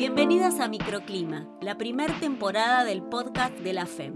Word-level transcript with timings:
Bienvenidas 0.00 0.60
a 0.60 0.68
Microclima, 0.68 1.46
la 1.60 1.76
primera 1.76 2.18
temporada 2.20 2.84
del 2.84 3.02
podcast 3.02 3.52
de 3.58 3.74
la 3.74 3.84
FEM. 3.84 4.14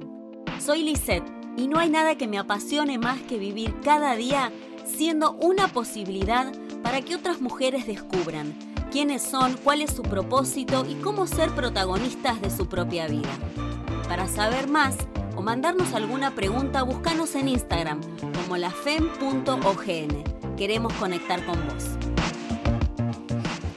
Soy 0.59 0.83
Lisette 0.83 1.31
y 1.59 1.69
no 1.69 1.79
hay 1.79 1.91
nada 1.91 2.17
que 2.17 2.27
me 2.27 2.39
apasione 2.39 2.97
más 2.97 3.21
que 3.21 3.37
vivir 3.37 3.75
cada 3.85 4.17
día 4.17 4.51
siendo 4.87 5.33
una 5.33 5.69
posibilidad 5.69 6.51
para 6.83 7.03
que 7.03 7.15
otras 7.15 7.43
mujeres 7.43 7.87
descubran 7.87 8.55
quiénes 8.91 9.21
son, 9.21 9.59
cuál 9.63 9.83
es 9.83 9.91
su 9.91 10.01
propósito 10.01 10.87
y 10.89 10.95
cómo 10.95 11.27
ser 11.27 11.51
protagonistas 11.51 12.41
de 12.41 12.49
su 12.49 12.67
propia 12.67 13.07
vida. 13.07 13.37
Para 14.09 14.27
saber 14.27 14.69
más 14.69 14.97
o 15.37 15.43
mandarnos 15.43 15.93
alguna 15.93 16.35
pregunta, 16.35 16.83
búscanos 16.83 17.35
en 17.35 17.49
Instagram 17.49 18.01
como 18.41 18.57
lafem.ogn. 18.57 20.57
Queremos 20.57 20.95
conectar 20.95 21.45
con 21.45 21.57
vos. 21.69 22.14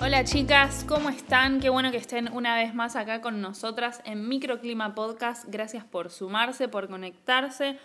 Hola 0.07 0.23
chicas, 0.23 0.85
¿cómo 0.87 1.09
están? 1.09 1.59
Qué 1.59 1.67
bueno 1.67 1.91
que 1.91 1.97
estén 1.97 2.31
una 2.31 2.55
vez 2.55 2.73
más 2.73 2.95
acá 2.95 3.19
con 3.19 3.41
nosotras 3.41 4.01
en 4.05 4.25
Microclima 4.29 4.95
Podcast. 4.95 5.43
Gracias 5.49 5.83
por 5.83 6.11
sumarse, 6.11 6.69
por 6.69 6.87
conectarse. 6.87 7.77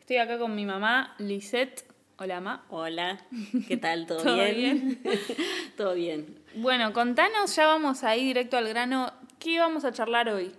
Estoy 0.00 0.16
acá 0.16 0.38
con 0.38 0.54
mi 0.54 0.64
mamá, 0.64 1.14
Lisette. 1.18 1.84
Hola, 2.16 2.40
ma. 2.40 2.64
Hola, 2.70 3.20
¿qué 3.68 3.76
tal? 3.82 4.06
¿Todo, 4.06 4.22
¿Todo 4.22 4.36
bien? 4.36 5.02
Todo 5.76 5.92
bien. 5.92 6.38
Bueno, 6.54 6.94
contanos, 6.94 7.54
ya 7.54 7.66
vamos 7.66 8.04
ahí 8.04 8.24
directo 8.24 8.56
al 8.56 8.68
grano. 8.68 9.12
¿Qué 9.38 9.58
vamos 9.58 9.84
a 9.84 9.92
charlar 9.92 10.30
hoy? 10.30 10.52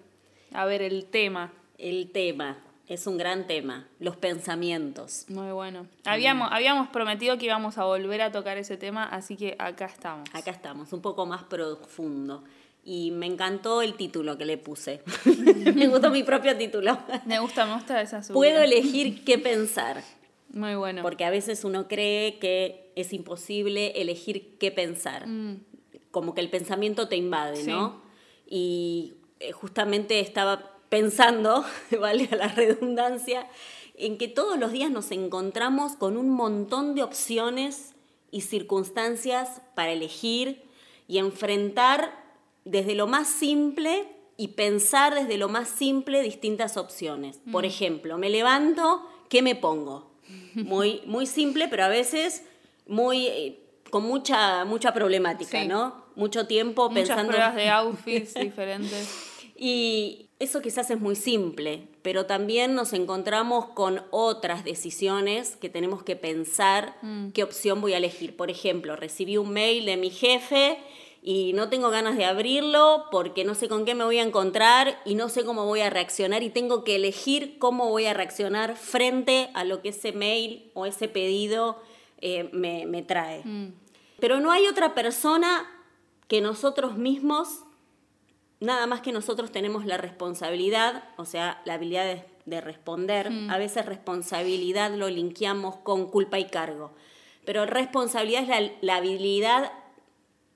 A 0.53 0.65
ver, 0.65 0.83
el 0.83 1.05
tema. 1.05 1.51
El 1.79 2.11
tema 2.11 2.59
es 2.87 3.05
un 3.07 3.17
gran 3.17 3.47
tema, 3.47 3.87
los 3.99 4.15
pensamientos. 4.15 5.25
Muy 5.27 5.51
bueno. 5.51 5.87
Habíamos, 6.05 6.49
habíamos 6.51 6.87
prometido 6.89 7.37
que 7.37 7.45
íbamos 7.45 7.77
a 7.77 7.83
volver 7.85 8.21
a 8.21 8.31
tocar 8.31 8.57
ese 8.57 8.77
tema, 8.77 9.03
así 9.03 9.35
que 9.35 9.55
acá 9.59 9.85
estamos. 9.85 10.29
Acá 10.33 10.51
estamos, 10.51 10.93
un 10.93 11.01
poco 11.01 11.25
más 11.25 11.43
profundo. 11.43 12.43
Y 12.85 13.11
me 13.11 13.25
encantó 13.25 13.81
el 13.81 13.95
título 13.95 14.37
que 14.37 14.45
le 14.45 14.57
puse. 14.57 15.01
me 15.75 15.87
gustó 15.87 16.09
mi 16.09 16.23
propio 16.23 16.55
título. 16.57 16.97
Me 17.25 17.39
gusta, 17.39 17.65
me 17.65 17.73
gusta 17.73 18.01
esa 18.01 18.23
subida. 18.23 18.33
Puedo 18.35 18.61
elegir 18.61 19.25
qué 19.25 19.37
pensar. 19.37 20.01
Muy 20.53 20.75
bueno. 20.75 21.01
Porque 21.01 21.25
a 21.25 21.29
veces 21.29 21.65
uno 21.65 21.89
cree 21.89 22.39
que 22.39 22.93
es 22.95 23.11
imposible 23.11 24.01
elegir 24.01 24.57
qué 24.57 24.71
pensar. 24.71 25.27
Mm, 25.27 25.59
Como 26.11 26.33
que 26.33 26.39
el 26.39 26.49
pensamiento 26.49 27.09
te 27.09 27.17
invade, 27.17 27.57
Sí. 27.57 27.69
¿no? 27.69 28.01
Y 28.49 29.15
eh, 29.41 29.51
justamente 29.51 30.21
estaba 30.21 30.76
pensando, 30.89 31.65
vale 31.99 32.27
la 32.31 32.47
redundancia, 32.49 33.47
en 33.95 34.17
que 34.17 34.27
todos 34.27 34.59
los 34.59 34.71
días 34.71 34.91
nos 34.91 35.11
encontramos 35.11 35.93
con 35.95 36.17
un 36.17 36.29
montón 36.29 36.93
de 36.95 37.03
opciones 37.03 37.93
y 38.31 38.41
circunstancias 38.41 39.61
para 39.75 39.91
elegir 39.91 40.63
y 41.07 41.17
enfrentar 41.17 42.11
desde 42.65 42.95
lo 42.95 43.07
más 43.07 43.27
simple 43.27 44.05
y 44.35 44.49
pensar 44.49 45.15
desde 45.15 45.37
lo 45.37 45.49
más 45.49 45.67
simple 45.69 46.21
distintas 46.21 46.77
opciones. 46.77 47.39
Por 47.51 47.65
ejemplo, 47.65 48.17
me 48.17 48.29
levanto, 48.29 49.07
¿qué 49.29 49.41
me 49.41 49.55
pongo? 49.55 50.11
Muy, 50.53 51.01
muy 51.07 51.25
simple, 51.25 51.67
pero 51.67 51.85
a 51.85 51.87
veces 51.87 52.43
muy 52.85 53.27
eh, 53.27 53.59
con 53.89 54.03
mucha, 54.03 54.63
mucha 54.65 54.93
problemática, 54.93 55.61
Sí. 55.61 55.67
¿no? 55.67 56.05
Mucho 56.15 56.45
tiempo 56.45 56.89
Muchas 56.89 57.07
pensando. 57.07 57.31
pruebas 57.31 57.55
de 57.55 57.69
outfits 57.69 58.33
diferentes. 58.35 59.09
Y 59.55 60.26
eso 60.39 60.61
quizás 60.61 60.89
es 60.91 60.99
muy 60.99 61.15
simple, 61.15 61.87
pero 62.03 62.25
también 62.27 62.75
nos 62.75 62.93
encontramos 62.93 63.65
con 63.69 64.03
otras 64.11 64.63
decisiones 64.63 65.55
que 65.55 65.69
tenemos 65.69 66.03
que 66.03 66.15
pensar 66.15 66.95
Mm. 67.01 67.29
qué 67.29 67.43
opción 67.43 67.81
voy 67.81 67.93
a 67.93 67.97
elegir. 67.97 68.35
Por 68.35 68.49
ejemplo, 68.51 68.95
recibí 68.95 69.37
un 69.37 69.49
mail 69.51 69.85
de 69.85 69.97
mi 69.97 70.09
jefe 70.11 70.77
y 71.23 71.53
no 71.53 71.69
tengo 71.69 71.89
ganas 71.89 72.15
de 72.17 72.25
abrirlo 72.25 73.05
porque 73.11 73.43
no 73.43 73.55
sé 73.55 73.67
con 73.67 73.83
qué 73.83 73.95
me 73.95 74.03
voy 74.03 74.19
a 74.19 74.23
encontrar 74.23 75.01
y 75.05 75.15
no 75.15 75.27
sé 75.29 75.43
cómo 75.43 75.65
voy 75.65 75.81
a 75.81 75.89
reaccionar 75.89 76.43
y 76.43 76.49
tengo 76.51 76.83
que 76.83 76.95
elegir 76.95 77.57
cómo 77.57 77.89
voy 77.89 78.05
a 78.05 78.13
reaccionar 78.13 78.75
frente 78.77 79.49
a 79.55 79.63
lo 79.63 79.81
que 79.81 79.89
ese 79.89 80.11
mail 80.11 80.69
o 80.75 80.85
ese 80.85 81.07
pedido 81.07 81.81
eh, 82.21 82.49
me, 82.53 82.85
me 82.85 83.01
trae. 83.01 83.41
Mm, 83.43 83.73
Pero 84.19 84.39
no 84.39 84.51
hay 84.51 84.67
otra 84.67 84.93
persona 84.93 85.67
que 86.27 86.41
nosotros 86.41 86.97
mismos, 86.97 87.61
nada 88.59 88.87
más 88.87 89.01
que 89.01 89.11
nosotros 89.11 89.51
tenemos 89.51 89.85
la 89.85 89.97
responsabilidad, 89.97 91.03
o 91.17 91.25
sea, 91.25 91.61
la 91.65 91.75
habilidad 91.75 92.05
de, 92.05 92.23
de 92.45 92.61
responder. 92.61 93.29
A 93.49 93.57
veces 93.57 93.85
responsabilidad 93.85 94.91
lo 94.91 95.09
linkeamos 95.09 95.75
con 95.77 96.09
culpa 96.09 96.39
y 96.39 96.45
cargo. 96.45 96.93
Pero 97.45 97.65
responsabilidad 97.65 98.43
es 98.43 98.47
la, 98.49 98.71
la 98.81 98.95
habilidad 98.95 99.71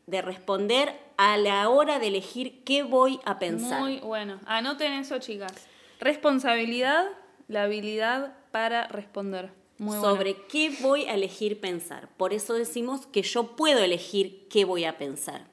de 0.08 0.22
responder 0.22 0.94
a 1.18 1.38
la 1.38 1.70
hora 1.70 2.00
de 2.00 2.08
elegir 2.08 2.64
qué 2.64 2.84
voy 2.84 3.20
a 3.26 3.40
pensar. 3.40 3.80
Muy 3.80 4.00
bueno. 4.00 4.40
Anoten 4.46 4.94
eso, 4.94 5.20
chicas. 5.20 5.54
Responsabilidad, 6.00 7.06
la 7.48 7.64
habilidad 7.64 8.36
para 8.52 8.88
responder. 8.88 9.52
Muy 9.78 9.98
bueno. 9.98 10.14
sobre 10.14 10.36
qué 10.48 10.76
voy 10.82 11.06
a 11.06 11.14
elegir 11.14 11.60
pensar. 11.60 12.10
Por 12.18 12.34
eso 12.34 12.54
decimos 12.54 13.06
que 13.08 13.22
yo 13.22 13.56
puedo 13.56 13.80
elegir 13.80 14.48
qué 14.50 14.66
voy 14.66 14.86
a 14.86 14.98
pensar. 14.98 15.51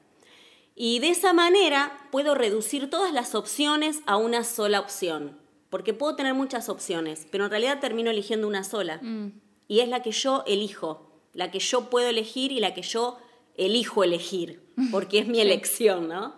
Y 0.81 0.99
de 0.99 1.09
esa 1.09 1.33
manera 1.33 2.07
puedo 2.09 2.35
reducir 2.35 2.89
todas 2.89 3.11
las 3.11 3.35
opciones 3.35 3.99
a 4.05 4.15
una 4.15 4.45
sola 4.45 4.79
opción. 4.79 5.37
Porque 5.69 5.93
puedo 5.93 6.15
tener 6.15 6.33
muchas 6.33 6.69
opciones, 6.69 7.27
pero 7.29 7.43
en 7.43 7.49
realidad 7.51 7.81
termino 7.81 8.09
eligiendo 8.09 8.47
una 8.47 8.63
sola. 8.63 8.97
Mm, 9.01 9.33
Y 9.67 9.81
es 9.81 9.89
la 9.89 10.01
que 10.01 10.11
yo 10.11 10.45
elijo, 10.47 11.11
la 11.33 11.51
que 11.51 11.59
yo 11.59 11.89
puedo 11.89 12.07
elegir 12.07 12.53
y 12.53 12.61
la 12.61 12.73
que 12.73 12.81
yo 12.81 13.17
elijo 13.57 14.05
elegir, 14.05 14.61
porque 14.91 15.19
es 15.19 15.27
mi 15.27 15.41
elección, 15.41 16.07
¿no? 16.07 16.35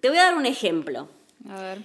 Te 0.00 0.08
voy 0.08 0.18
a 0.18 0.24
dar 0.24 0.34
un 0.36 0.44
ejemplo. 0.46 1.08
a 1.48 1.60
ver. 1.62 1.78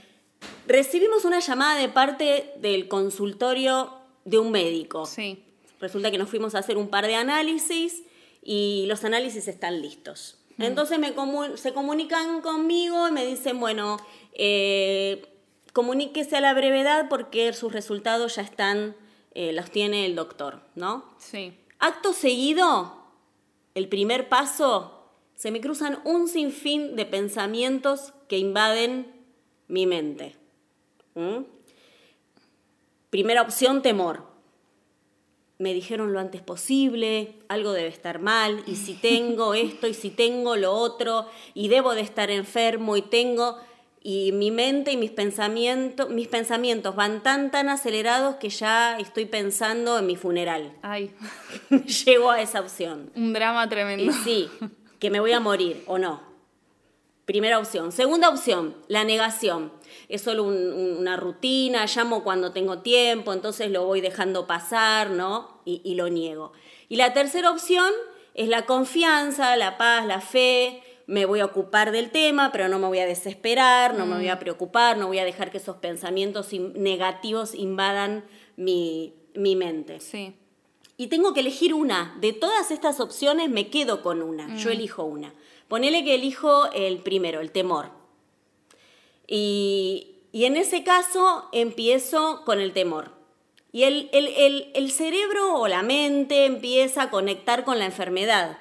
Recibimos 0.66 1.26
una 1.26 1.40
llamada 1.42 1.80
de 1.80 1.90
parte 1.90 2.54
del 2.60 2.88
consultorio 2.88 3.94
de 4.26 4.40
un 4.40 4.50
médico. 4.52 5.06
Sí. 5.06 5.44
Resulta 5.80 6.10
que 6.10 6.18
nos 6.18 6.28
fuimos 6.28 6.56
a 6.56 6.60
hacer 6.60 6.76
un 6.78 6.88
par 6.90 7.06
de 7.06 7.14
análisis 7.16 8.02
y 8.42 8.86
los 8.88 9.04
análisis 9.04 9.48
están 9.48 9.80
listos. 9.82 10.40
Entonces 10.60 11.00
me 11.00 11.16
comu- 11.16 11.56
se 11.58 11.74
comunican 11.74 12.42
conmigo 12.42 13.08
y 13.08 13.12
me 13.12 13.26
dicen, 13.26 13.60
bueno, 13.60 13.98
eh, 14.34 15.26
comuníquese 15.74 16.38
a 16.38 16.42
la 16.42 16.54
brevedad 16.54 17.08
porque 17.10 17.52
sus 17.54 17.74
resultados 17.74 18.36
ya 18.36 18.44
están, 18.44 18.96
eh, 19.34 19.52
los 19.54 19.72
tiene 19.72 20.06
el 20.06 20.16
doctor, 20.16 20.62
¿no? 20.76 21.06
Sí. 21.18 21.54
Acto 21.80 22.14
seguido, 22.14 22.96
el 23.76 23.88
primer 23.90 24.30
paso, 24.30 25.10
se 25.36 25.50
me 25.52 25.60
cruzan 25.60 26.00
un 26.06 26.28
sinfín 26.28 26.96
de 26.96 27.06
pensamientos 27.06 28.14
que 28.30 28.38
invaden 28.38 29.12
mi 29.68 29.86
mente. 29.88 30.36
¿Mm? 31.16 31.40
Primera 33.10 33.42
opción, 33.42 33.82
temor. 33.82 34.24
Me 35.60 35.74
dijeron 35.74 36.14
lo 36.14 36.20
antes 36.20 36.42
posible, 36.42 37.36
algo 37.48 37.72
debe 37.74 37.88
estar 37.90 38.20
mal, 38.20 38.64
y 38.68 38.76
si 38.76 38.94
tengo 38.94 39.54
esto, 39.54 39.88
y 39.88 39.94
si 39.94 40.10
tengo 40.10 40.56
lo 40.56 40.74
otro, 40.74 41.28
y 41.54 41.68
debo 41.68 41.94
de 41.96 42.02
estar 42.02 42.32
enfermo, 42.32 42.98
y 42.98 43.02
tengo... 43.02 43.58
Y 44.06 44.34
mi 44.34 44.52
mente 44.52 44.92
y 44.92 44.98
mis 44.98 45.12
pensamientos, 45.12 46.10
mis 46.10 46.28
pensamientos 46.28 46.94
van 46.94 47.24
tan, 47.24 47.52
tan 47.52 47.70
acelerados 47.70 48.36
que 48.36 48.50
ya 48.50 49.00
estoy 49.00 49.24
pensando 49.24 49.98
en 49.98 50.06
mi 50.06 50.18
funeral. 50.18 50.74
Ay, 50.82 51.12
Llego 52.06 52.30
a 52.30 52.42
esa 52.42 52.60
opción. 52.60 53.12
un 53.16 53.32
drama 53.32 53.64
Y 53.66 53.70
tremendo. 53.70 54.12
sí, 54.26 54.50
que 55.00 55.10
me 55.10 55.22
voy 55.22 55.32
a 55.32 55.40
morir 55.40 55.84
o 55.88 55.98
no. 56.00 56.33
Primera 57.26 57.58
opción. 57.58 57.92
Segunda 57.94 58.28
opción, 58.30 58.76
la 58.90 59.04
negación. 59.06 59.72
Es 60.10 60.22
solo 60.22 60.44
un- 60.44 60.74
un- 60.74 60.98
una 60.98 61.16
rutina, 61.16 61.86
llamo 61.86 62.24
cuando 62.24 62.52
tengo 62.52 62.80
tiempo, 62.80 63.32
entonces 63.32 63.72
lo 63.72 63.86
voy 63.86 64.02
dejando 64.02 64.46
pasar, 64.46 65.10
¿no? 65.12 65.62
Y, 65.64 65.82
y 65.86 65.96
lo 65.96 66.10
niego. 66.10 66.52
Y 66.90 66.98
la 66.98 67.14
tercera 67.14 67.50
opción 67.52 67.92
es 68.34 68.50
la 68.50 68.66
confianza, 68.66 69.56
la 69.56 69.78
paz, 69.78 70.06
la 70.06 70.20
fe. 70.20 70.84
Me 71.06 71.26
voy 71.26 71.40
a 71.40 71.46
ocupar 71.46 71.92
del 71.92 72.12
tema, 72.12 72.52
pero 72.52 72.68
no 72.68 72.78
me 72.80 72.88
voy 72.88 73.00
a 73.00 73.06
desesperar, 73.06 73.94
no 73.94 74.06
me 74.06 74.16
voy 74.16 74.28
a 74.30 74.40
preocupar, 74.40 74.98
no 74.98 75.08
voy 75.08 75.20
a 75.20 75.26
dejar 75.26 75.52
que 75.52 75.58
esos 75.58 75.78
pensamientos 75.78 76.48
negativos 76.54 77.56
invadan 77.56 78.26
mi, 78.58 79.14
mi 79.34 79.56
mente. 79.56 80.00
Sí. 80.00 80.34
Y 80.98 81.08
tengo 81.08 81.34
que 81.34 81.40
elegir 81.42 81.74
una. 81.74 82.16
De 82.22 82.34
todas 82.34 82.70
estas 82.72 83.00
opciones 83.00 83.50
me 83.50 83.70
quedo 83.70 84.02
con 84.02 84.22
una. 84.22 84.56
Yo 84.58 84.70
elijo 84.70 85.04
una. 85.04 85.34
Ponele 85.74 86.04
que 86.04 86.14
elijo 86.14 86.72
el 86.72 87.00
primero, 87.00 87.42
el 87.42 87.50
temor. 87.50 87.90
Y, 89.26 90.18
y 90.32 90.46
en 90.46 90.56
ese 90.56 90.84
caso 90.84 91.50
empiezo 91.52 92.44
con 92.46 92.60
el 92.62 92.74
temor. 92.74 93.10
Y 93.72 93.82
el, 93.82 94.08
el- 94.14 94.28
el- 94.28 94.72
el 94.76 94.92
cerebro 94.92 95.56
o 95.56 95.68
la 95.68 95.82
mente 95.82 96.46
empieza 96.46 97.02
a 97.02 97.10
conectar 97.10 97.64
con 97.64 97.80
la 97.80 97.86
enfermedad. 97.86 98.60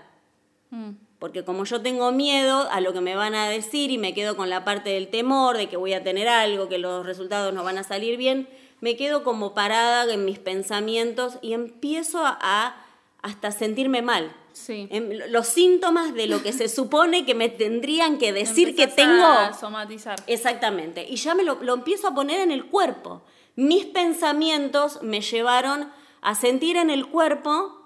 Mm, 0.71 0.93
Porque 1.19 1.45
como 1.45 1.65
yo 1.67 1.83
tengo 1.83 2.13
miedo 2.13 2.67
a 2.71 2.81
lo 2.81 2.95
que 2.95 3.03
me 3.03 3.15
van 3.15 3.35
a 3.35 3.47
decir 3.51 3.91
y 3.91 3.99
me 3.99 4.15
quedo 4.15 4.35
con 4.35 4.49
la 4.49 4.65
parte 4.65 4.89
del 4.89 5.09
temor, 5.09 5.59
de 5.59 5.69
que 5.69 5.77
voy 5.77 5.93
a 5.93 6.03
tener 6.03 6.29
algo, 6.29 6.71
que 6.71 6.79
los 6.79 7.05
resultados 7.05 7.53
no 7.53 7.63
van 7.63 7.77
a 7.77 7.85
salir 7.85 8.17
bien, 8.17 8.49
me 8.81 8.97
quedo 8.97 9.23
como 9.23 9.53
parada 9.53 10.11
en 10.11 10.25
mis 10.25 10.39
pensamientos 10.39 11.37
y 11.43 11.53
empiezo 11.53 12.25
a, 12.25 12.39
a 12.41 12.87
hasta 13.21 13.51
sentirme 13.53 14.01
mal. 14.01 14.35
Sí. 14.53 14.89
En 14.91 15.33
los 15.33 15.47
síntomas 15.47 16.15
de 16.15 16.27
lo 16.27 16.43
que 16.43 16.53
se 16.53 16.69
supone 16.81 17.25
que 17.25 17.35
me 17.35 17.49
tendrían 17.49 18.19
que 18.19 18.33
decir 18.33 18.77
que 18.77 18.87
tengo. 18.87 19.25
a 19.25 19.53
somatizar. 19.53 20.23
Exactamente. 20.27 21.07
Y 21.09 21.17
ya 21.17 21.35
me 21.35 21.43
lo, 21.43 21.63
lo 21.63 21.75
empiezo 21.75 22.09
a 22.09 22.15
poner 22.15 22.41
en 22.41 22.51
el 22.51 22.67
cuerpo. 22.67 23.23
Mis 23.57 23.85
pensamientos 23.85 25.03
me 25.03 25.21
llevaron 25.21 25.91
a 26.21 26.35
sentir 26.35 26.77
en 26.77 26.91
el 26.91 27.07
cuerpo 27.07 27.79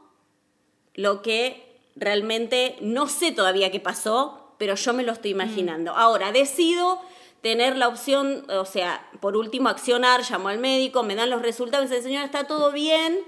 lo 0.95 1.23
que 1.23 1.81
realmente 1.97 2.77
no 2.81 3.09
sé 3.09 3.33
todavía 3.33 3.71
qué 3.71 3.81
pasó, 3.81 4.55
pero 4.59 4.75
yo 4.75 4.93
me 4.93 5.03
lo 5.03 5.13
estoy 5.13 5.33
imaginando. 5.33 5.93
Ahora, 5.93 6.33
decido 6.33 7.01
tener 7.43 7.77
la 7.77 7.89
opción, 7.89 8.45
o 8.51 8.65
sea, 8.65 9.09
por 9.21 9.37
último, 9.37 9.69
accionar, 9.69 10.23
llamo 10.29 10.49
al 10.49 10.59
médico, 10.59 11.03
me 11.03 11.15
dan 11.15 11.31
los 11.31 11.43
resultados, 11.43 11.89
me 11.89 11.97
dicen, 11.97 12.11
señora, 12.11 12.27
está 12.27 12.47
todo 12.47 12.73
bien, 12.73 13.21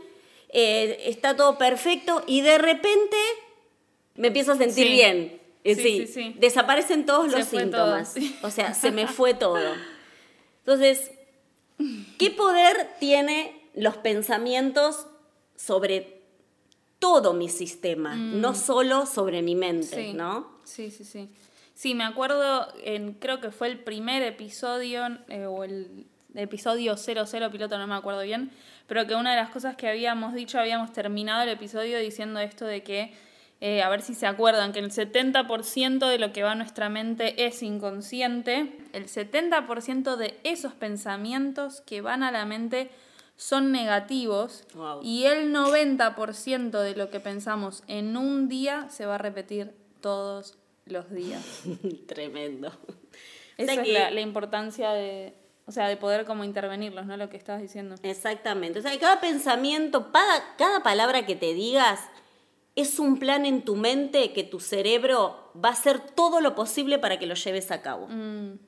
eh, 0.50 1.02
está 1.06 1.36
todo 1.36 1.58
perfecto, 1.58 2.22
y 2.26 2.40
de 2.40 2.58
repente 2.58 3.16
me 4.14 4.28
empiezo 4.28 4.52
a 4.52 4.56
sentir 4.56 4.86
Sí. 4.86 4.92
bien. 4.92 5.40
Eh, 5.64 5.74
Sí, 5.74 6.06
sí, 6.06 6.34
desaparecen 6.38 7.04
todos 7.04 7.30
Se 7.32 7.38
los 7.38 7.48
síntomas. 7.48 8.14
todo. 8.14 8.24
O 8.42 8.50
sea, 8.50 8.72
se 8.74 8.90
me 8.90 9.06
fue 9.06 9.34
todo. 9.34 9.58
Entonces, 10.60 11.10
¿qué 12.18 12.30
poder 12.30 12.88
tiene 13.00 13.60
los 13.74 13.96
pensamientos 13.98 15.06
sobre 15.56 16.22
todo 16.98 17.32
mi 17.34 17.48
sistema? 17.48 18.14
No 18.16 18.54
solo 18.54 19.04
sobre 19.06 19.42
mi 19.42 19.54
mente, 19.54 19.96
Mm. 19.96 20.06
Sí. 20.10 20.12
¿no? 20.14 20.48
Sí, 20.64 20.90
sí, 20.90 21.04
sí. 21.04 21.28
Sí, 21.74 21.94
me 21.94 22.04
acuerdo, 22.04 22.66
en, 22.82 23.12
creo 23.14 23.40
que 23.40 23.50
fue 23.50 23.68
el 23.68 23.78
primer 23.78 24.22
episodio, 24.22 25.06
eh, 25.28 25.46
o 25.46 25.62
el 25.64 26.06
episodio 26.34 26.96
00 26.96 27.50
piloto, 27.50 27.78
no 27.78 27.86
me 27.86 27.94
acuerdo 27.94 28.22
bien, 28.22 28.50
pero 28.86 29.06
que 29.06 29.14
una 29.14 29.30
de 29.30 29.36
las 29.36 29.50
cosas 29.50 29.76
que 29.76 29.88
habíamos 29.88 30.34
dicho, 30.34 30.58
habíamos 30.58 30.92
terminado 30.92 31.42
el 31.42 31.48
episodio 31.50 31.98
diciendo 31.98 32.40
esto 32.40 32.64
de 32.64 32.82
que, 32.82 33.12
eh, 33.60 33.82
a 33.82 33.88
ver 33.88 34.02
si 34.02 34.14
se 34.14 34.26
acuerdan, 34.26 34.72
que 34.72 34.78
el 34.78 34.90
70% 34.92 36.08
de 36.08 36.18
lo 36.18 36.32
que 36.32 36.42
va 36.42 36.52
a 36.52 36.54
nuestra 36.54 36.88
mente 36.88 37.46
es 37.46 37.62
inconsciente, 37.62 38.72
el 38.92 39.06
70% 39.08 40.16
de 40.16 40.38
esos 40.44 40.74
pensamientos 40.74 41.80
que 41.80 42.00
van 42.00 42.22
a 42.22 42.30
la 42.30 42.44
mente 42.44 42.90
son 43.36 43.70
negativos 43.72 44.64
Wow. 44.74 45.00
y 45.02 45.24
el 45.24 45.52
90% 45.52 46.80
de 46.82 46.96
lo 46.96 47.08
que 47.10 47.20
pensamos 47.20 47.82
en 47.86 48.16
un 48.16 48.48
día 48.48 48.88
se 48.90 49.06
va 49.06 49.14
a 49.16 49.18
repetir 49.18 49.72
todos 50.00 50.58
los 50.86 51.10
días. 51.10 51.62
Tremendo. 52.06 52.72
Esa 53.56 53.74
sea 53.74 53.82
es 53.82 53.88
que- 53.88 53.92
la, 53.92 54.10
la 54.10 54.20
importancia 54.20 54.90
de, 54.90 55.34
o 55.68 55.72
sea, 55.72 55.86
de 55.86 55.96
poder 55.96 56.24
como 56.24 56.42
intervenirlos, 56.44 57.06
¿no? 57.06 57.16
Lo 57.16 57.28
que 57.28 57.36
estabas 57.36 57.60
diciendo. 57.62 57.94
Exactamente. 58.02 58.78
O 58.78 58.82
sea, 58.82 58.98
cada 58.98 59.20
pensamiento, 59.20 60.10
cada, 60.10 60.56
cada 60.56 60.82
palabra 60.82 61.26
que 61.26 61.36
te 61.36 61.52
digas 61.54 62.00
es 62.74 62.98
un 62.98 63.18
plan 63.18 63.44
en 63.44 63.62
tu 63.64 63.76
mente 63.76 64.32
que 64.32 64.44
tu 64.44 64.60
cerebro 64.60 65.52
va 65.62 65.68
a 65.68 65.72
hacer 65.72 66.00
todo 66.00 66.40
lo 66.40 66.54
posible 66.54 66.98
para 66.98 67.18
que 67.18 67.26
lo 67.26 67.34
lleves 67.34 67.70
a 67.70 67.82
cabo. 67.82 68.08
Mm, 68.08 68.58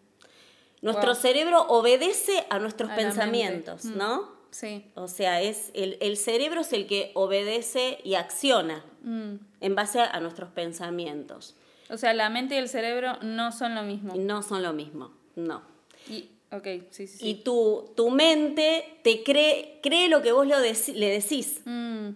Nuestro 0.83 1.13
Wow. 1.13 1.21
cerebro 1.21 1.67
obedece 1.69 2.47
a 2.49 2.59
nuestros 2.59 2.91
A 2.91 2.95
pensamientos, 2.97 3.85
Mm. 3.85 3.97
¿no? 3.99 4.29
sí. 4.51 4.91
O 4.95 5.09
sea, 5.09 5.41
es 5.43 5.71
el, 5.75 5.97
el 6.01 6.17
cerebro 6.17 6.63
es 6.63 6.73
el 6.73 6.87
que 6.87 7.13
obedece 7.15 7.99
y 8.03 8.15
acciona 8.15 8.83
Mm. 9.03 9.35
en 9.61 9.75
base 9.75 10.01
a 10.01 10.21
nuestros 10.21 10.51
pensamientos. 10.51 11.55
O 11.91 11.97
sea, 11.99 12.15
la 12.15 12.31
mente 12.31 12.55
y 12.55 12.59
el 12.59 12.69
cerebro 12.69 13.17
no 13.23 13.53
son 13.53 13.75
lo 13.75 13.83
mismo. 13.83 14.15
No 14.17 14.43
son 14.43 14.63
lo 14.63 14.73
mismo, 14.73 15.13
no. 15.37 15.63
Y, 16.09 16.31
ok, 16.53 16.67
sí, 16.91 17.07
sí. 17.07 17.29
Y 17.29 17.35
tu, 17.43 17.93
tu 17.97 18.11
mente 18.11 18.99
te 19.03 19.23
cree, 19.23 19.79
cree 19.83 20.09
lo 20.09 20.23
que 20.23 20.33
vos 20.33 20.47
lo 20.47 20.57
deci- 20.57 20.95
le 20.95 21.09
decís 21.09 21.61
Mm, 21.65 22.11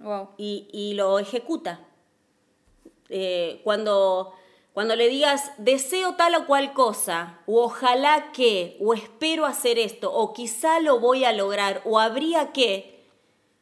wow. 0.00 0.28
y, 0.36 0.68
y 0.72 0.94
lo 0.94 1.18
ejecuta. 1.18 1.80
Eh, 3.10 3.60
cuando, 3.64 4.34
cuando 4.74 4.94
le 4.94 5.08
digas 5.08 5.52
deseo 5.58 6.14
tal 6.16 6.34
o 6.34 6.46
cual 6.46 6.72
cosa, 6.74 7.38
o 7.46 7.62
ojalá 7.62 8.32
que, 8.32 8.76
o 8.80 8.92
espero 8.94 9.46
hacer 9.46 9.78
esto, 9.78 10.12
o 10.12 10.32
quizá 10.34 10.80
lo 10.80 11.00
voy 11.00 11.24
a 11.24 11.32
lograr, 11.32 11.80
o 11.84 11.98
habría 11.98 12.52
que, 12.52 12.98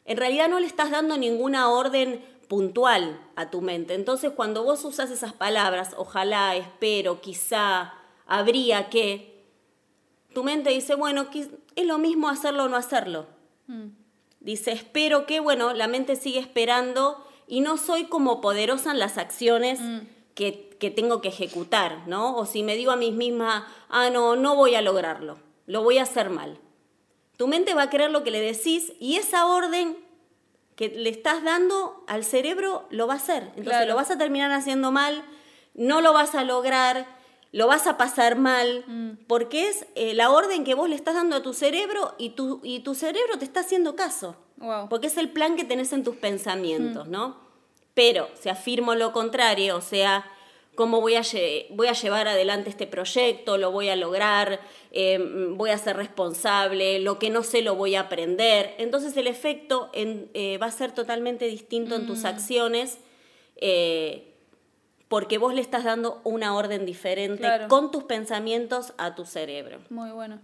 en 0.04 0.16
realidad 0.16 0.48
no 0.48 0.58
le 0.60 0.66
estás 0.66 0.90
dando 0.90 1.16
ninguna 1.16 1.68
orden 1.70 2.24
puntual 2.48 3.20
a 3.36 3.50
tu 3.50 3.60
mente. 3.60 3.94
Entonces 3.94 4.32
cuando 4.34 4.64
vos 4.64 4.84
usas 4.84 5.10
esas 5.10 5.32
palabras, 5.32 5.94
ojalá, 5.96 6.56
espero, 6.56 7.20
quizá, 7.20 7.94
habría 8.26 8.88
que, 8.88 9.35
tu 10.36 10.44
mente 10.44 10.68
dice, 10.68 10.94
bueno, 10.96 11.24
es 11.32 11.86
lo 11.86 11.96
mismo 11.96 12.28
hacerlo 12.28 12.64
o 12.64 12.68
no 12.68 12.76
hacerlo. 12.76 13.24
Mm, 13.68 13.86
Dice, 14.40 14.70
espero 14.70 15.24
que, 15.24 15.40
bueno, 15.40 15.72
la 15.72 15.88
mente 15.88 16.14
sigue 16.14 16.38
esperando 16.40 17.26
y 17.48 17.60
no 17.62 17.78
soy 17.78 18.04
como 18.04 18.42
poderosa 18.42 18.90
en 18.90 18.98
las 18.98 19.16
acciones 19.16 19.80
Mm. 19.80 19.98
que, 20.34 20.76
que 20.78 20.90
tengo 20.90 21.22
que 21.22 21.28
ejecutar, 21.28 22.06
¿no? 22.06 22.36
O 22.36 22.44
si 22.44 22.62
me 22.62 22.76
digo 22.76 22.90
a 22.92 22.96
mí 22.96 23.12
misma, 23.12 23.66
ah, 23.88 24.10
no, 24.10 24.36
no 24.36 24.54
voy 24.54 24.74
a 24.74 24.82
lograrlo, 24.82 25.38
lo 25.66 25.82
voy 25.82 25.96
a 25.96 26.02
hacer 26.02 26.28
mal. 26.28 26.58
Tu 27.38 27.46
mente 27.48 27.72
va 27.72 27.84
a 27.84 27.90
creer 27.90 28.10
lo 28.10 28.22
que 28.24 28.30
le 28.30 28.40
decís 28.42 28.92
y 29.00 29.16
esa 29.16 29.46
orden 29.46 29.96
que 30.76 30.90
le 30.90 31.08
estás 31.08 31.42
dando 31.42 32.04
al 32.06 32.22
cerebro 32.22 32.84
lo 32.90 33.06
va 33.06 33.14
a 33.14 33.16
hacer. 33.16 33.42
Entonces 33.56 33.64
Claro. 33.72 33.86
lo 33.88 33.96
vas 33.96 34.10
a 34.10 34.18
terminar 34.18 34.52
haciendo 34.52 34.92
mal, 34.92 35.24
no 35.72 36.02
lo 36.02 36.12
vas 36.12 36.34
a 36.34 36.44
lograr, 36.44 37.15
lo 37.52 37.66
vas 37.66 37.86
a 37.86 37.96
pasar 37.96 38.36
mal, 38.36 38.84
Mm. 38.86 39.10
porque 39.26 39.68
es 39.68 39.86
eh, 39.94 40.14
la 40.14 40.30
orden 40.30 40.64
que 40.64 40.74
vos 40.74 40.88
le 40.88 40.96
estás 40.96 41.14
dando 41.14 41.36
a 41.36 41.42
tu 41.42 41.52
cerebro 41.54 42.14
y 42.18 42.30
tu, 42.30 42.60
y 42.62 42.80
tu 42.80 42.94
cerebro 42.94 43.38
te 43.38 43.44
está 43.44 43.60
haciendo 43.60 43.96
caso. 43.96 44.36
wow. 44.58 44.88
Porque 44.88 45.06
es 45.08 45.16
el 45.16 45.30
plan 45.30 45.56
que 45.56 45.64
tenés 45.64 45.92
en 45.92 46.02
tus 46.04 46.16
pensamientos, 46.16 47.06
¿no? 47.08 47.36
Pero 47.94 48.28
si 48.40 48.48
afirmo 48.48 48.94
lo 48.94 49.12
contrario, 49.12 49.76
o 49.76 49.80
sea, 49.80 50.26
cómo 50.74 51.00
voy 51.00 51.14
a, 51.14 51.20
lle- 51.22 51.66
voy 51.70 51.86
a 51.86 51.92
llevar 51.94 52.28
adelante 52.28 52.68
este 52.68 52.86
proyecto, 52.86 53.56
lo 53.56 53.70
voy 53.70 53.88
a 53.88 53.96
lograr, 53.96 54.60
eh, 54.92 55.18
voy 55.52 55.70
a 55.70 55.78
ser 55.78 55.96
responsable, 55.96 56.98
lo 56.98 57.18
que 57.18 57.30
no 57.30 57.42
sé 57.42 57.62
lo 57.62 57.74
voy 57.76 57.94
a 57.94 58.00
aprender, 58.00 58.74
entonces 58.78 59.16
el 59.16 59.26
efecto 59.26 59.88
en- 59.94 60.28
eh, 60.34 60.58
va 60.58 60.66
a 60.66 60.70
ser 60.70 60.92
totalmente 60.92 61.46
distinto 61.46 61.94
en 61.94 62.06
tus 62.06 62.24
acciones. 62.26 62.98
eh, 63.58 64.34
porque 65.08 65.38
vos 65.38 65.54
le 65.54 65.60
estás 65.60 65.84
dando 65.84 66.20
una 66.24 66.54
orden 66.54 66.84
diferente 66.86 67.38
Claro. 67.42 67.68
con 67.68 67.90
tus 67.90 68.04
pensamientos 68.04 68.92
a 68.98 69.14
tu 69.14 69.24
cerebro. 69.24 69.78
Muy 69.90 70.10
bueno. 70.10 70.38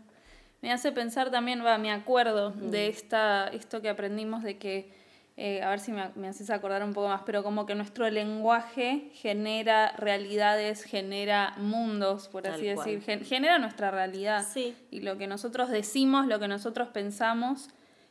Me 0.61 0.71
hace 0.73 0.93
pensar 0.93 1.31
también, 1.31 1.65
va, 1.65 1.77
me 1.79 1.91
acuerdo 1.91 2.51
Mm. 2.51 2.71
de 2.71 2.89
esta, 2.89 3.49
esto 3.49 3.83
que 3.83 3.89
aprendimos 3.89 4.45
de 4.45 4.59
que, 4.59 4.93
eh, 5.37 5.61
a 5.63 5.71
ver 5.71 5.81
si 5.81 5.91
me, 5.91 6.11
me 6.15 6.29
haces 6.29 6.51
acordar 6.51 6.85
un 6.85 6.93
poco 6.93 7.09
más, 7.09 7.23
pero 7.27 7.43
como 7.43 7.67
que 7.67 7.75
nuestro 7.75 8.09
lenguaje 8.09 9.11
genera 9.15 9.93
realidades, 9.97 10.85
genera 10.85 11.55
mundos, 11.57 12.29
por 12.29 12.45
Tal 12.45 12.53
así 12.55 12.65
decir, 12.67 13.03
gen- 13.03 13.25
genera 13.25 13.59
nuestra 13.59 13.91
realidad. 13.91 14.47
Sí. 14.49 14.77
Y 14.93 15.01
lo 15.01 15.19
que 15.19 15.27
nosotros 15.27 15.71
decimos, 15.71 16.27
lo 16.29 16.39
que 16.39 16.47
nosotros 16.47 16.89
pensamos, 16.89 17.69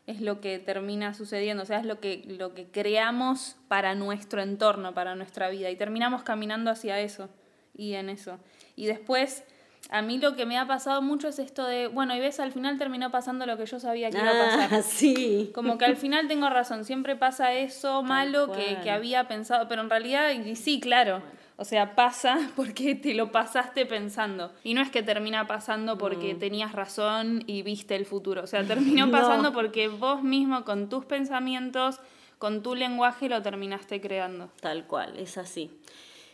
es 0.08 0.22
lo 0.22 0.42
que 0.42 0.60
termina 0.60 1.14
sucediendo, 1.14 1.64
o 1.64 1.66
sea, 1.66 1.80
es 1.80 1.86
lo 1.86 2.00
que, 2.00 2.24
lo 2.28 2.54
que 2.54 2.66
creamos 2.66 3.58
para 3.68 3.96
nuestro 3.96 4.42
entorno, 4.42 4.94
para 4.94 5.16
nuestra 5.16 5.50
vida, 5.50 5.70
y 5.70 5.76
terminamos 5.76 6.24
caminando 6.24 6.72
hacia 6.72 7.00
eso 7.00 7.30
y 7.76 7.94
en 7.94 8.10
eso. 8.10 8.40
Y 8.76 8.88
después, 8.88 9.44
a 9.90 10.02
mí 10.02 10.18
lo 10.18 10.36
que 10.36 10.46
me 10.46 10.58
ha 10.58 10.66
pasado 10.66 11.02
mucho 11.02 11.28
es 11.28 11.40
esto 11.40 11.66
de, 11.66 11.88
bueno, 11.88 12.16
y 12.16 12.20
ves, 12.20 12.40
al 12.40 12.52
final 12.52 12.78
terminó 12.78 13.12
pasando 13.12 13.46
lo 13.46 13.58
que 13.58 13.66
yo 13.66 13.80
sabía 13.80 14.10
que 14.10 14.18
iba 14.18 14.30
a 14.30 14.46
pasar. 14.46 14.74
Ah, 14.74 14.82
sí. 14.84 15.52
Como 15.54 15.78
que 15.78 15.86
al 15.86 15.98
final 15.98 16.28
tengo 16.28 16.50
razón, 16.50 16.84
siempre 16.84 17.16
pasa 17.16 17.54
eso 17.54 18.02
malo 18.02 18.52
que, 18.52 18.80
que 18.82 18.92
había 18.92 19.28
pensado, 19.28 19.68
pero 19.68 19.82
en 19.82 19.90
realidad, 19.90 20.32
y 20.32 20.56
sí, 20.56 20.80
claro, 20.80 21.22
o 21.58 21.66
sea, 21.66 21.96
pasa 21.96 22.52
porque 22.56 22.96
te 22.96 23.14
lo 23.14 23.32
pasaste 23.32 23.86
pensando. 23.86 24.52
Y 24.64 24.74
no 24.74 24.82
es 24.82 24.90
que 24.90 25.04
termina 25.04 25.48
pasando 25.48 25.98
porque 25.98 26.34
tenías 26.36 26.72
razón 26.72 27.44
y 27.48 27.62
viste 27.62 27.96
el 27.96 28.06
futuro, 28.06 28.44
o 28.44 28.48
sea, 28.48 28.64
terminó 28.68 29.06
No. 29.08 29.12
pasando 29.12 29.54
porque 29.54 29.88
vos 29.88 30.24
mismo 30.24 30.64
con 30.66 30.90
tus 30.90 31.06
pensamientos, 31.06 32.00
con 32.40 32.64
tu 32.64 32.76
lenguaje 32.76 33.30
lo 33.30 33.42
terminaste 33.42 34.02
creando. 34.02 34.50
Tal 34.62 34.88
cual, 34.88 35.18
es 35.18 35.38
así. 35.38 35.70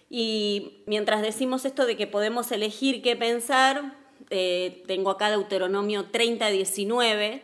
Y 0.10 0.84
mientras 0.86 1.22
decimos 1.22 1.66
esto 1.66 1.86
de 1.86 1.98
que 1.98 2.08
podemos 2.08 2.52
elegir 2.54 3.02
qué 3.02 3.18
pensar, 3.18 3.94
eh, 4.30 4.84
tengo 4.88 5.10
acá 5.10 5.30
Deuteronomio 5.30 6.06
30, 6.06 6.48
19, 6.48 7.44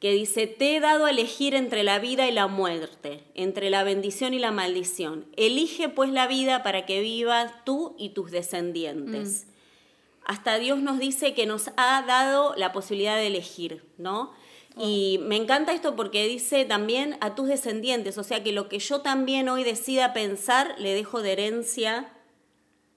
que 0.00 0.12
dice, 0.12 0.46
te 0.46 0.76
he 0.76 0.80
dado 0.80 1.04
a 1.04 1.10
elegir 1.10 1.54
entre 1.54 1.82
la 1.82 1.98
vida 1.98 2.26
y 2.26 2.32
la 2.32 2.46
muerte, 2.46 3.22
entre 3.34 3.68
la 3.70 3.84
bendición 3.84 4.32
y 4.32 4.38
la 4.38 4.50
maldición. 4.50 5.26
Elige 5.36 5.88
pues 5.90 6.10
la 6.10 6.26
vida 6.26 6.62
para 6.62 6.86
que 6.86 7.00
vivas 7.00 7.52
tú 7.64 7.94
y 7.98 8.08
tus 8.10 8.30
descendientes. 8.30 9.46
Hasta 10.24 10.58
Dios 10.58 10.78
nos 10.80 10.98
dice 10.98 11.34
que 11.34 11.44
nos 11.46 11.68
ha 11.76 12.02
dado 12.06 12.54
la 12.56 12.72
posibilidad 12.72 13.16
de 13.16 13.26
elegir, 13.26 13.82
¿no? 13.98 14.32
Y 14.78 15.18
me 15.22 15.36
encanta 15.36 15.72
esto 15.74 15.96
porque 15.96 16.26
dice 16.28 16.64
también 16.64 17.16
a 17.20 17.34
tus 17.34 17.48
descendientes, 17.48 18.16
o 18.16 18.22
sea 18.22 18.42
que 18.42 18.52
lo 18.52 18.68
que 18.68 18.78
yo 18.78 19.00
también 19.00 19.48
hoy 19.48 19.64
decida 19.64 20.12
pensar, 20.14 20.76
le 20.78 20.94
dejo 20.94 21.20
de 21.20 21.32
herencia 21.32 22.08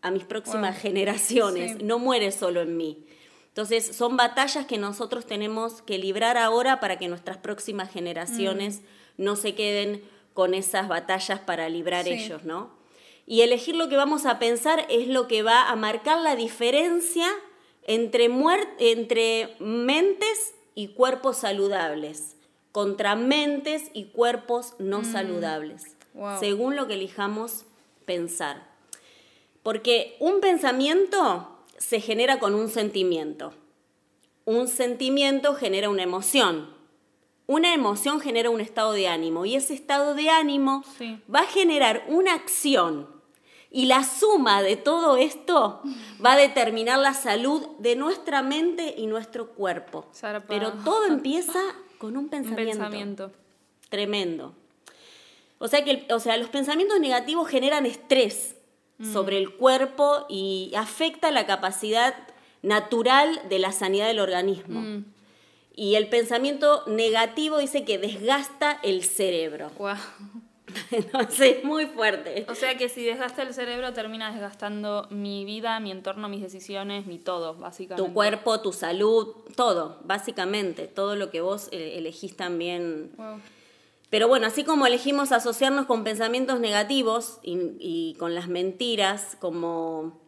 a 0.01 0.11
mis 0.11 0.23
próximas 0.23 0.75
Wow. 0.75 0.81
generaciones, 0.81 1.71
Sí. 1.79 1.83
no 1.83 1.97
muere 1.99 2.31
solo 2.31 2.61
en 2.61 2.77
mí. 2.77 3.05
Entonces 3.53 3.95
son 3.95 4.17
batallas 4.17 4.65
que 4.65 4.79
nosotros 4.79 5.27
tenemos 5.27 5.83
que 5.83 5.99
librar 5.99 6.37
ahora 6.39 6.79
para 6.79 6.97
que 6.97 7.07
nuestras 7.07 7.37
próximas 7.37 7.91
generaciones 7.91 8.81
no 9.17 9.35
se 9.35 9.53
queden 9.53 10.03
con 10.33 10.55
esas 10.55 10.87
batallas 10.87 11.39
para 11.39 11.69
librar 11.69 12.05
Sí. 12.05 12.13
ellos, 12.13 12.43
¿no? 12.45 12.71
Y 13.27 13.41
elegir 13.41 13.75
lo 13.75 13.89
que 13.89 13.95
vamos 13.95 14.25
a 14.25 14.39
pensar 14.39 14.87
es 14.89 15.07
lo 15.07 15.27
que 15.27 15.43
va 15.43 15.69
a 15.69 15.75
marcar 15.75 16.19
la 16.21 16.35
diferencia 16.35 17.27
entre, 17.83 18.27
entre 18.79 19.55
mentes 19.59 20.55
y 20.73 20.87
cuerpos 20.87 21.37
saludables, 21.37 22.35
contra 22.71 23.15
mentes 23.15 23.91
y 23.93 24.05
cuerpos 24.05 24.73
no 24.79 25.03
saludables, 25.05 25.95
Wow. 26.15 26.39
según 26.39 26.75
lo 26.75 26.87
que 26.87 26.95
elijamos 26.95 27.65
pensar. 28.05 28.67
Porque 29.61 30.17
un 30.19 30.41
pensamiento 30.41 31.52
se 31.77 31.99
genera 31.99 32.39
con 32.39 32.55
un 32.55 32.69
sentimiento. 32.69 33.53
Un 34.45 34.67
sentimiento 34.67 35.55
genera 35.55 35.89
una 35.89 36.03
emoción. 36.03 36.69
Una 37.47 37.73
emoción 37.73 38.19
genera 38.21 38.49
un 38.49 38.61
estado 38.61 38.93
de 38.93 39.07
ánimo 39.07 39.45
y 39.45 39.55
ese 39.55 39.73
estado 39.73 40.15
de 40.15 40.29
ánimo 40.29 40.83
Sí. 40.97 41.19
va 41.33 41.41
a 41.41 41.45
generar 41.47 42.05
una 42.07 42.33
acción. 42.33 43.07
Y 43.69 43.87
la 43.87 44.03
suma 44.03 44.61
de 44.61 44.75
todo 44.75 45.17
esto 45.17 45.81
va 46.23 46.33
a 46.33 46.37
determinar 46.37 46.99
la 46.99 47.13
salud 47.13 47.65
de 47.79 47.95
nuestra 47.95 48.43
mente 48.43 48.93
y 48.97 49.07
nuestro 49.07 49.47
cuerpo. 49.49 50.05
Pero 50.47 50.73
todo 50.85 51.05
empieza 51.07 51.59
con 51.97 52.11
un 52.15 52.25
Un 52.25 52.29
pensamiento. 52.29 52.71
pensamiento. 52.79 53.31
Tremendo. 53.89 54.53
O 55.57 55.67
sea 55.67 55.83
que 55.83 56.05
o 56.13 56.19
sea, 56.19 56.37
los 56.37 56.49
pensamientos 56.49 56.99
negativos 56.99 57.47
generan 57.49 57.85
estrés 57.85 58.55
sobre 59.11 59.37
el 59.37 59.53
cuerpo 59.55 60.25
y 60.29 60.71
afecta 60.75 61.31
la 61.31 61.45
capacidad 61.45 62.15
natural 62.61 63.41
de 63.49 63.59
la 63.59 63.71
sanidad 63.71 64.07
del 64.07 64.19
organismo. 64.19 64.81
Mm. 64.81 65.05
Y 65.75 65.95
el 65.95 66.07
pensamiento 66.07 66.83
negativo 66.87 67.57
dice 67.57 67.83
que 67.83 67.97
desgasta 67.97 68.79
el 68.83 69.03
cerebro. 69.03 69.71
Guau. 69.77 69.97
Entonces 70.91 71.57
es 71.57 71.63
muy 71.63 71.85
fuerte. 71.85 72.45
O 72.49 72.55
sea 72.55 72.77
que 72.77 72.89
si 72.89 73.03
desgasta 73.03 73.41
el 73.41 73.53
cerebro, 73.53 73.93
termina 73.93 74.31
desgastando 74.31 75.07
mi 75.09 75.45
vida, 75.45 75.79
mi 75.79 75.91
entorno, 75.91 76.29
mis 76.29 76.41
decisiones, 76.41 77.05
mi 77.05 77.19
todo, 77.19 77.55
básicamente. 77.55 78.07
Tu 78.07 78.13
cuerpo, 78.13 78.61
tu 78.61 78.71
salud, 78.71 79.35
todo, 79.55 79.99
básicamente, 80.03 80.87
todo 80.87 81.15
lo 81.15 81.29
que 81.31 81.41
vos 81.41 81.69
eh, 81.71 81.97
elegís 81.97 82.35
también 82.35 83.11
Wow. 83.17 83.39
Pero 84.13 84.27
bueno, 84.27 84.45
así 84.45 84.63
como 84.63 84.85
elegimos 84.85 85.31
asociarnos 85.31 85.87
con 85.87 86.03
pensamientos 86.03 86.59
negativos 86.59 87.39
y, 87.41 87.57
y 87.79 88.13
con 88.19 88.35
las 88.35 88.47
mentiras, 88.47 89.35
como, 89.39 90.21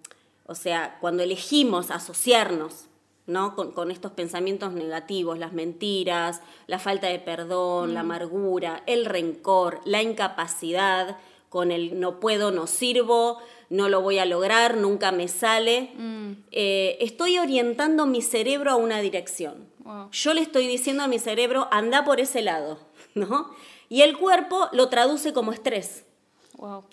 o 0.47 0.55
sea, 0.55 0.97
cuando 0.99 1.21
elegimos 1.21 1.91
asociarnos, 1.91 2.87
¿no? 3.27 3.55
Con, 3.55 3.73
con 3.73 3.91
estos 3.91 4.11
pensamientos 4.13 4.73
negativos, 4.73 5.37
las 5.37 5.53
mentiras, 5.53 6.41
la 6.65 6.79
falta 6.79 7.05
de 7.05 7.19
perdón, 7.19 7.93
la 7.93 7.99
amargura, 7.99 8.81
el 8.87 9.05
rencor, 9.05 9.81
la 9.85 10.01
incapacidad, 10.01 11.19
con 11.49 11.71
el 11.71 11.99
no 11.99 12.19
puedo, 12.19 12.49
no 12.49 12.65
sirvo, 12.65 13.37
no 13.69 13.87
lo 13.87 14.01
voy 14.01 14.17
a 14.17 14.25
lograr, 14.25 14.77
nunca 14.77 15.11
me 15.11 15.27
sale, 15.27 15.91
eh, 16.51 16.97
estoy 17.01 17.37
orientando 17.37 18.07
mi 18.07 18.23
cerebro 18.23 18.71
a 18.71 18.77
una 18.77 18.99
dirección. 19.01 19.69
Wow. 19.83 20.09
Yo 20.11 20.33
le 20.33 20.41
estoy 20.41 20.65
diciendo 20.65 21.03
a 21.03 21.07
mi 21.07 21.19
cerebro, 21.19 21.67
anda 21.69 22.03
por 22.03 22.19
ese 22.19 22.41
lado, 22.41 22.79
¿no? 23.13 23.53
Y 23.89 24.01
el 24.01 24.17
cuerpo 24.17 24.69
lo 24.71 24.89
traduce 24.89 25.33
como 25.33 25.51
estrés. 25.51 26.05
Wow. 26.57 26.83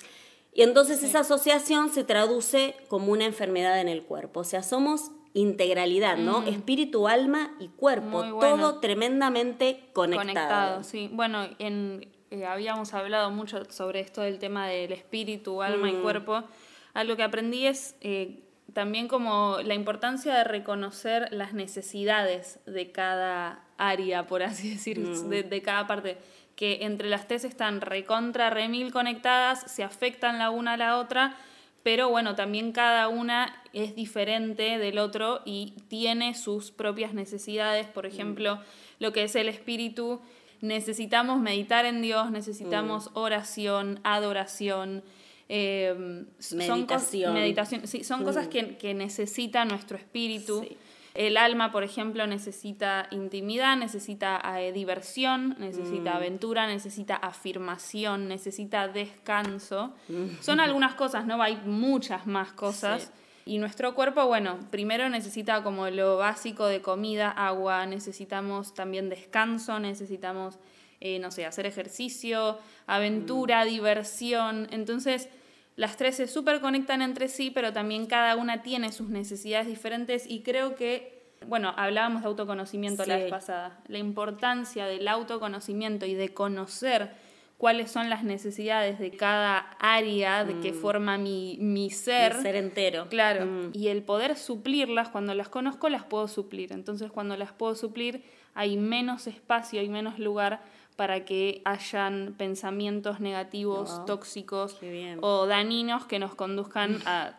Y 0.53 0.63
entonces 0.63 1.03
esa 1.03 1.21
asociación 1.21 1.91
se 1.91 2.05
traduce 2.05 2.77
como 2.89 3.13
una 3.13 3.25
enfermedad 3.25 3.81
en 3.81 3.89
el 3.89 4.03
cuerpo. 4.03 4.41
O 4.41 4.45
sea, 4.45 4.63
somos 4.63 5.11
integralidad, 5.35 6.19
¿no? 6.19 6.43
Espíritu, 6.47 7.09
alma 7.09 7.55
y 7.59 7.69
cuerpo. 7.69 8.19
Bueno. 8.23 8.39
Todo 8.39 8.81
tremendamente 8.81 9.89
conectado. 9.95 10.27
Conectado, 10.27 10.85
sí. 10.85 11.09
Bueno, 11.11 11.49
en, 11.59 12.07
eh, 12.31 12.45
habíamos 12.45 12.93
hablado 12.93 13.31
mucho 13.31 13.65
sobre 13.71 14.01
esto 14.01 14.21
del 14.21 14.39
tema 14.39 14.69
del 14.69 14.93
espíritu, 14.93 15.63
alma 15.63 15.89
y 15.89 15.95
Mm. 15.95 16.03
cuerpo. 16.03 16.45
Algo 16.93 17.17
que 17.17 17.23
aprendí 17.23 17.67
es 17.67 17.95
eh, 18.03 18.43
también 18.75 19.09
como 19.09 19.57
la 19.65 19.73
importancia 19.75 20.35
de 20.35 20.45
reconocer 20.45 21.29
las 21.33 21.55
necesidades 21.55 22.59
de 22.67 22.93
cada 22.93 23.65
área, 23.79 24.27
por 24.27 24.43
así 24.43 24.71
decir, 24.71 24.99
Mm. 25.01 25.29
de, 25.31 25.43
de 25.45 25.63
cada 25.63 25.87
parte. 25.87 26.19
Que 26.57 26.79
entre 26.83 27.09
las 27.09 27.27
tres 27.29 27.45
están 27.45 27.81
recontra, 27.81 28.51
remil 28.51 28.93
conectadas, 28.93 29.65
se 29.71 29.83
afectan 29.83 30.39
la 30.39 30.51
una 30.51 30.75
a 30.75 30.77
la 30.77 30.99
otra, 30.99 31.37
pero 31.83 32.09
bueno, 32.11 32.35
también 32.37 32.73
cada 32.73 33.09
una 33.09 33.55
es 33.73 33.97
diferente 33.97 34.79
del 34.79 34.99
otro 34.99 35.41
y 35.45 35.75
tiene 35.89 36.35
sus 36.35 36.71
propias 36.71 37.15
necesidades. 37.15 37.87
Por 37.89 38.07
ejemplo, 38.07 38.61
lo 39.01 39.13
que 39.13 39.25
es 39.25 39.35
el 39.35 39.49
espíritu, 39.49 40.21
necesitamos 40.61 41.41
meditar 41.41 41.85
en 41.87 42.03
Dios, 42.03 42.31
necesitamos 42.31 43.11
oración, 43.15 43.99
adoración. 44.05 45.03
eh, 45.49 46.25
son 46.39 46.59
cos- 46.59 46.67
Meditación. 46.79 47.35
meditación. 47.35 47.87
Sí, 47.89 48.05
son 48.05 48.25
cosas 48.25 48.49
que, 48.49 48.77
que 48.79 48.95
necesita 48.95 49.65
nuestro 49.65 49.97
espíritu. 49.99 50.65
Sí. 50.67 50.77
El 51.15 51.37
alma, 51.37 51.73
por 51.73 51.85
ejemplo, 51.85 52.27
necesita 52.27 53.07
intimidad, 53.11 53.77
necesita 53.77 54.41
eh, 54.59 54.73
diversión, 54.73 55.57
necesita 55.59 56.17
aventura, 56.17 56.67
necesita 56.67 57.17
afirmación, 57.17 58.29
necesita 58.29 58.89
descanso. 58.89 59.93
Son 60.41 60.61
algunas 60.61 60.95
cosas, 60.95 61.27
¿no? 61.27 61.43
Hay 61.43 61.57
muchas 61.67 62.27
más 62.27 62.53
cosas. 62.53 63.03
Sí. 63.03 63.09
Y 63.45 63.59
nuestro 63.59 63.95
cuerpo, 63.95 64.27
bueno, 64.27 64.59
primero 64.71 65.09
necesita 65.09 65.63
como 65.63 65.91
lo 65.91 66.17
básico 66.17 66.67
de 66.67 66.81
comida, 66.81 67.29
agua, 67.29 67.87
necesitamos 67.87 68.73
también 68.73 69.09
descanso, 69.09 69.81
necesitamos, 69.81 70.59
eh, 71.01 71.19
no 71.19 71.31
sé, 71.33 71.45
hacer 71.45 71.67
ejercicio, 71.67 72.59
aventura, 72.87 73.65
diversión. 73.65 74.69
Entonces, 74.71 75.29
las 75.77 75.97
tres 75.97 76.17
se 76.17 76.27
súper 76.27 76.61
conectan 76.61 77.03
entre 77.03 77.29
sí, 77.29 77.51
pero 77.51 77.73
también 77.73 78.07
cada 78.07 78.37
una 78.37 78.63
tiene 78.63 78.93
sus 78.93 79.09
necesidades 79.09 79.67
diferentes 79.67 80.27
y 80.29 80.43
creo 80.43 80.75
que, 80.75 81.23
bueno, 81.47 81.73
hablábamos 81.77 82.23
de 82.23 82.29
autoconocimiento 82.29 83.05
la 83.07 83.17
Sí. 83.17 83.23
vez 83.23 83.31
pasada, 83.31 83.81
la 83.89 83.99
importancia 83.99 84.87
del 84.87 85.09
autoconocimiento 85.09 86.05
y 86.07 86.15
de 86.15 86.33
conocer 86.35 87.11
cuáles 87.59 87.93
son 87.93 88.11
las 88.11 88.25
necesidades 88.25 88.99
de 88.99 89.13
cada 89.13 89.59
área 89.79 90.45
de 90.45 90.59
que 90.61 90.73
forma 90.73 91.17
mi, 91.17 91.57
mi 91.61 91.91
ser. 91.91 92.33
El 92.33 92.43
ser 92.43 92.57
entero. 92.57 93.07
Claro, 93.09 93.47
Mm. 93.47 93.71
y 93.73 93.87
el 93.89 94.03
poder 94.03 94.37
suplirlas, 94.37 95.09
cuando 95.11 95.33
las 95.35 95.49
conozco, 95.49 95.89
las 95.89 96.03
puedo 96.05 96.27
suplir. 96.27 96.73
Entonces, 96.73 97.13
cuando 97.13 97.37
las 97.37 97.53
puedo 97.53 97.77
suplir, 97.77 98.25
hay 98.55 98.77
menos 98.77 99.27
espacio, 99.29 99.79
hay 99.81 99.89
menos 99.89 100.19
lugar 100.19 100.61
para 100.97 101.25
que 101.25 101.63
hayan 101.65 102.35
pensamientos 102.37 103.21
negativos, 103.21 103.91
Wow. 103.99 104.07
tóxicos 104.07 104.79
o 105.21 105.47
dañinos 105.47 106.05
que 106.07 106.19
nos 106.19 106.35
conduzcan 106.35 106.99
a 107.07 107.39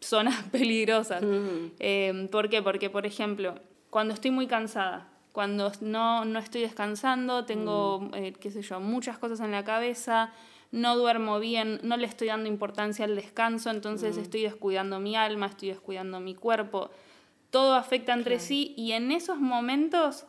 zonas 0.00 0.34
peligrosas. 0.52 1.22
Mm. 1.22 1.72
Eh, 1.78 2.28
¿Por 2.30 2.48
qué? 2.48 2.62
Porque, 2.62 2.90
por 2.90 3.06
ejemplo, 3.06 3.54
cuando 3.90 4.14
estoy 4.14 4.30
muy 4.30 4.46
cansada, 4.46 5.08
cuando 5.32 5.72
no, 5.80 6.24
no 6.24 6.38
estoy 6.38 6.62
descansando, 6.62 7.44
tengo, 7.44 8.00
Mm. 8.00 8.14
eh, 8.14 8.32
qué 8.38 8.50
sé 8.50 8.62
yo, 8.62 8.80
muchas 8.80 9.18
cosas 9.18 9.40
en 9.40 9.50
la 9.52 9.64
cabeza, 9.64 10.30
no 10.72 10.96
duermo 10.96 11.38
bien, 11.38 11.80
no 11.82 11.96
le 11.96 12.06
estoy 12.06 12.28
dando 12.28 12.48
importancia 12.48 13.04
al 13.04 13.14
descanso, 13.16 13.70
entonces 13.70 14.16
Mm. 14.16 14.20
estoy 14.20 14.42
descuidando 14.42 15.00
mi 15.00 15.16
alma, 15.16 15.46
estoy 15.46 15.68
descuidando 15.68 16.20
mi 16.20 16.34
cuerpo. 16.34 16.90
Todo 17.50 17.74
afecta 17.74 18.14
entre 18.14 18.38
sí 18.40 18.72
y 18.78 18.92
en 18.92 19.12
esos 19.12 19.38
momentos 19.38 20.24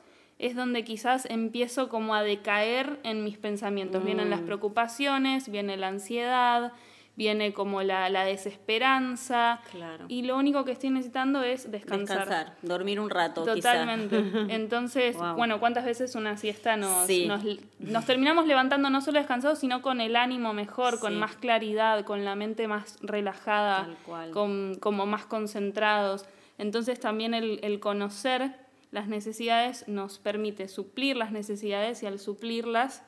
es 0.45 0.55
donde 0.55 0.83
quizás 0.83 1.25
empiezo 1.29 1.89
como 1.89 2.15
a 2.15 2.23
decaer 2.23 2.99
en 3.03 3.23
mis 3.23 3.37
pensamientos. 3.37 4.03
Vienen 4.03 4.27
Mm. 4.27 4.31
las 4.31 4.41
preocupaciones, 4.41 5.49
viene 5.49 5.77
la 5.77 5.87
ansiedad, 5.87 6.71
viene 7.15 7.53
como 7.53 7.83
la, 7.83 8.09
la 8.09 8.25
desesperanza. 8.25 9.61
Claro. 9.71 10.05
Y 10.07 10.23
lo 10.23 10.35
único 10.35 10.65
que 10.65 10.71
estoy 10.71 10.89
necesitando 10.89 11.43
es 11.43 11.69
descansar. 11.71 12.19
Descansar, 12.27 12.55
dormir 12.63 12.99
un 12.99 13.09
rato, 13.09 13.43
Totalmente. 13.43 14.23
quizá. 14.23 14.37
Entonces, 14.49 15.15
Wow. 15.15 15.35
bueno, 15.35 15.59
¿cuántas 15.59 15.85
veces 15.85 16.15
una 16.15 16.37
siesta 16.37 16.75
nos, 16.75 17.05
Sí. 17.07 17.27
nos, 17.27 17.41
nos 17.79 18.05
terminamos 18.05 18.47
levantando 18.47 18.89
no 18.89 18.99
solo 19.01 19.19
descansados, 19.19 19.59
sino 19.59 19.81
con 19.81 20.01
el 20.01 20.15
ánimo 20.15 20.53
mejor, 20.53 20.99
con 20.99 21.17
más 21.19 21.35
claridad, 21.35 22.03
con 22.03 22.25
la 22.25 22.35
mente 22.35 22.67
más 22.67 22.97
relajada, 23.01 23.85
Tal 23.85 23.95
cual. 24.05 24.31
con, 24.31 24.75
como 24.79 25.05
más 25.05 25.25
concentrados? 25.25 26.25
Entonces 26.57 26.99
también 26.99 27.33
el, 27.33 27.59
el 27.63 27.79
conocer 27.79 28.55
las 28.93 29.07
necesidades 29.09 29.85
nos 29.87 30.19
permite 30.19 30.67
suplir 30.69 31.17
las 31.17 31.31
necesidades 31.31 32.01
y 32.03 32.05
al 32.05 32.19
suplirlas 32.19 33.01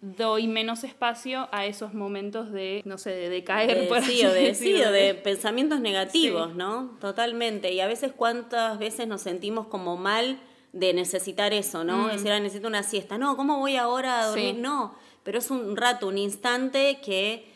doy 0.00 0.46
menos 0.48 0.82
espacio 0.84 1.48
a 1.52 1.64
esos 1.66 1.94
momentos 1.94 2.50
de, 2.52 2.82
no 2.84 2.98
sé, 2.98 3.10
de 3.10 3.28
decaer, 3.28 3.82
De- 3.82 3.86
por 3.86 4.02
sí, 4.02 4.22
así 4.22 4.26
o 4.26 4.32
de, 4.32 4.40
sí, 4.54 4.72
decirlo. 4.72 4.88
o 4.88 4.92
de 4.92 5.14
pensamientos 5.14 5.80
negativos, 5.80 6.48
Sí. 6.50 6.56
¿no? 6.58 6.96
Totalmente. 7.00 7.72
Y 7.72 7.80
a 7.80 7.86
veces 7.86 8.12
cuántas 8.16 8.78
veces 8.78 9.06
nos 9.06 9.22
sentimos 9.22 9.66
como 9.68 9.96
mal 9.96 10.38
de 10.72 10.92
necesitar 10.92 11.52
eso, 11.54 11.84
¿no? 11.84 12.08
Decir, 12.08 12.30
ah, 12.32 12.40
necesito 12.40 12.68
una 12.68 12.82
siesta. 12.82 13.16
No, 13.16 13.36
¿cómo 13.36 13.58
voy 13.58 13.76
ahora 13.76 14.20
a 14.20 14.26
dormir? 14.26 14.54
Mm. 14.54 14.56
Sí. 14.56 14.60
No, 14.62 14.94
pero 15.22 15.38
es 15.38 15.50
un 15.50 15.76
rato, 15.76 16.08
un 16.08 16.18
instante 16.18 16.98
que 17.02 17.46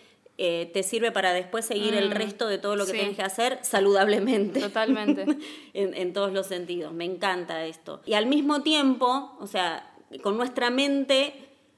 eh, 0.43 0.71
te 0.73 0.83
sirve 0.83 1.13
para 1.13 1.33
después 1.35 1.67
seguir 1.67 1.95
el 1.95 2.09
Mm, 2.09 2.13
resto 2.13 2.49
de 2.49 2.57
todo 2.59 2.75
lo 2.75 2.87
que 2.87 2.93
sí. 2.93 2.99
tienes 2.99 3.17
que 3.17 3.23
hacer 3.23 3.59
saludablemente. 3.63 4.59
Totalmente. 4.61 5.27
en, 5.75 5.95
en 5.95 6.13
todos 6.15 6.33
los 6.33 6.47
sentidos. 6.47 6.93
Me 6.95 7.05
encanta 7.05 7.67
esto. 7.67 8.01
Y 8.07 8.15
al 8.15 8.25
mismo 8.27 8.63
tiempo, 8.63 9.37
o 9.39 9.47
sea, 9.47 9.93
con 10.23 10.37
nuestra 10.39 10.71
mente 10.71 11.35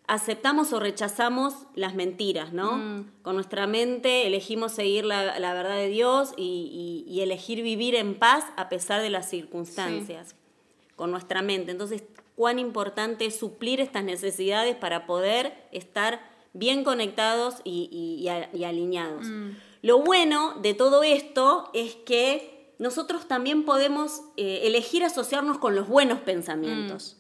aceptamos 0.06 0.72
o 0.72 0.80
rechazamos 0.80 1.54
las 1.74 1.94
mentiras, 1.94 2.52
¿no? 2.52 2.76
Mm. 2.76 3.10
Con 3.22 3.34
nuestra 3.36 3.66
mente 3.66 4.26
elegimos 4.26 4.72
seguir 4.72 5.04
la, 5.04 5.38
la 5.38 5.54
verdad 5.54 5.76
de 5.76 5.88
Dios 5.88 6.32
y, 6.36 7.04
y- 7.08 7.12
y 7.12 7.20
elegir 7.22 7.62
vivir 7.62 7.94
en 7.94 8.14
paz 8.14 8.44
a 8.56 8.68
pesar 8.68 9.00
de 9.02 9.10
las 9.10 9.28
circunstancias. 9.28 10.34
Con 10.96 11.10
nuestra 11.10 11.42
mente. 11.42 11.70
Entonces, 11.72 12.04
cuán 12.36 12.58
importante 12.58 13.24
es 13.26 13.36
suplir 13.38 13.80
estas 13.80 14.04
necesidades 14.04 14.76
para 14.76 15.06
poder 15.06 15.52
estar 15.72 16.20
bien 16.52 16.84
conectados 16.84 17.56
y, 17.64 17.88
y- 17.90 18.22
y 18.22 18.28
a- 18.28 18.50
y 18.54 18.64
alineados. 18.64 19.26
Lo 19.82 19.98
bueno 20.00 20.54
de 20.62 20.74
todo 20.74 21.02
esto 21.02 21.70
es 21.74 21.94
que 21.96 22.74
nosotros 22.78 23.26
también 23.28 23.64
podemos 23.64 24.22
eh, 24.36 24.60
elegir 24.64 25.04
asociarnos 25.04 25.58
con 25.58 25.74
los 25.74 25.88
buenos 25.88 26.20
pensamientos. 26.20 27.16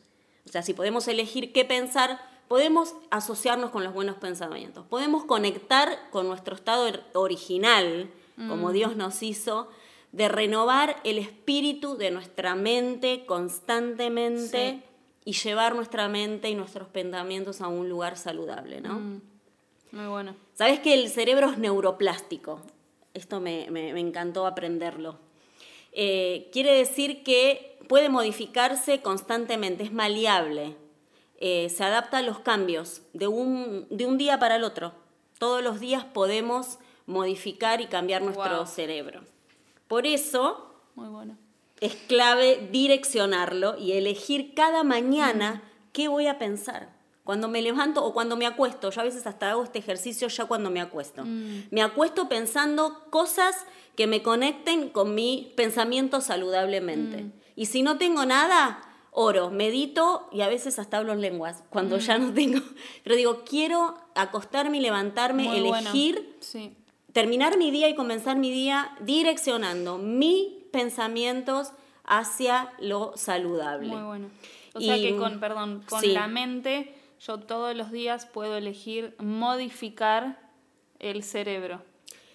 O 0.46 0.50
sea, 0.50 0.62
si 0.62 0.74
podemos 0.74 1.06
elegir 1.08 1.52
qué 1.52 1.64
pensar, 1.64 2.20
podemos 2.48 2.94
asociarnos 3.10 3.70
con 3.70 3.82
los 3.84 3.94
buenos 3.94 4.16
pensamientos. 4.16 4.84
Podemos 4.88 5.24
conectar 5.24 6.10
con 6.10 6.26
nuestro 6.28 6.54
estado 6.54 6.86
or- 6.88 7.02
original, 7.14 8.10
como 8.48 8.72
Dios 8.72 8.96
nos 8.96 9.22
hizo, 9.22 9.68
de 10.10 10.28
renovar 10.28 11.00
el 11.04 11.16
espíritu 11.18 11.96
de 11.96 12.10
nuestra 12.10 12.54
mente 12.54 13.24
constantemente 13.26 14.82
y 15.24 15.32
llevar 15.32 15.74
nuestra 15.74 16.08
mente 16.08 16.48
y 16.50 16.54
nuestros 16.54 16.88
pensamientos 16.88 17.60
a 17.60 17.68
un 17.68 17.88
lugar 17.88 18.16
saludable, 18.16 18.80
¿no? 18.80 18.94
Mm. 18.94 19.20
Muy 19.92 20.06
bueno. 20.06 20.34
Sabes 20.54 20.80
que 20.80 20.94
el 20.94 21.08
cerebro 21.10 21.50
es 21.50 21.58
neuroplástico. 21.58 22.60
Esto 23.14 23.40
me, 23.40 23.70
me- 23.70 23.92
me 23.92 24.00
encantó 24.00 24.46
aprenderlo. 24.46 25.18
Eh, 25.92 26.48
quiere 26.52 26.72
decir 26.74 27.22
que 27.22 27.78
puede 27.88 28.08
modificarse 28.08 29.00
constantemente, 29.02 29.84
es 29.84 29.92
maleable, 29.92 30.76
Eh, 31.44 31.68
se 31.70 31.82
adapta 31.82 32.18
a 32.18 32.22
los 32.22 32.38
cambios 32.38 33.02
de 33.14 33.26
un, 33.26 33.86
de 33.90 34.06
un 34.06 34.16
día 34.16 34.38
para 34.38 34.54
el 34.56 34.62
otro. 34.62 34.92
Todos 35.40 35.60
los 35.60 35.80
días 35.80 36.04
podemos 36.04 36.78
modificar 37.06 37.80
y 37.80 37.86
cambiar 37.88 38.22
nuestro 38.22 38.58
Wow. 38.58 38.66
cerebro. 38.66 39.22
Por 39.88 40.06
eso 40.06 40.72
Muy 40.94 41.08
bueno. 41.08 41.36
Es 41.82 41.96
clave 41.96 42.68
direccionarlo 42.70 43.76
y 43.76 43.92
elegir 43.92 44.54
cada 44.54 44.84
mañana 44.84 45.62
qué 45.92 46.06
voy 46.06 46.28
a 46.28 46.38
pensar. 46.38 46.90
Cuando 47.24 47.48
me 47.48 47.60
levanto 47.60 48.04
o 48.04 48.14
cuando 48.14 48.36
me 48.36 48.46
acuesto, 48.46 48.90
yo 48.90 49.00
a 49.00 49.04
veces 49.04 49.26
hasta 49.26 49.50
hago 49.50 49.64
este 49.64 49.80
ejercicio 49.80 50.28
ya 50.28 50.44
cuando 50.44 50.70
me 50.70 50.80
acuesto. 50.80 51.24
Me 51.24 51.82
acuesto 51.82 52.28
pensando 52.28 53.04
cosas 53.10 53.56
que 53.96 54.06
me 54.06 54.22
conecten 54.22 54.90
con 54.90 55.14
mi 55.16 55.52
pensamiento 55.56 56.20
saludablemente. 56.20 57.32
Y 57.56 57.66
si 57.66 57.82
no 57.82 57.98
tengo 57.98 58.26
nada, 58.26 58.80
oro, 59.10 59.50
medito 59.50 60.28
y 60.32 60.42
a 60.42 60.48
veces 60.48 60.78
hasta 60.78 60.98
hablo 60.98 61.12
en 61.12 61.20
lenguas, 61.20 61.64
cuando 61.68 61.98
ya 61.98 62.16
no 62.16 62.32
tengo. 62.32 62.60
Pero 63.02 63.16
digo, 63.16 63.42
quiero 63.44 63.94
acostarme 64.14 64.78
y 64.78 64.82
levantarme, 64.82 65.44
Muy 65.44 65.60
bueno. 65.62 65.90
elegir 65.90 66.36
Sí. 66.38 66.76
terminar 67.12 67.58
mi 67.58 67.72
día 67.72 67.88
y 67.88 67.96
comenzar 67.96 68.36
mi 68.36 68.50
día 68.52 68.96
direccionando 69.00 69.98
mis 69.98 70.61
pensamientos 70.72 71.70
hacia 72.04 72.72
lo 72.80 73.12
saludable. 73.16 73.88
Muy 73.88 74.02
bueno. 74.02 74.28
O 74.74 74.80
sea 74.80 74.96
que 74.96 75.16
con, 75.16 75.38
perdón, 75.38 75.84
con 75.88 76.00
sí. 76.00 76.08
la 76.08 76.26
mente 76.26 76.94
yo 77.24 77.38
todos 77.38 77.76
los 77.76 77.92
días 77.92 78.26
puedo 78.26 78.56
elegir 78.56 79.14
modificar 79.20 80.40
el 80.98 81.22
cerebro. 81.22 81.82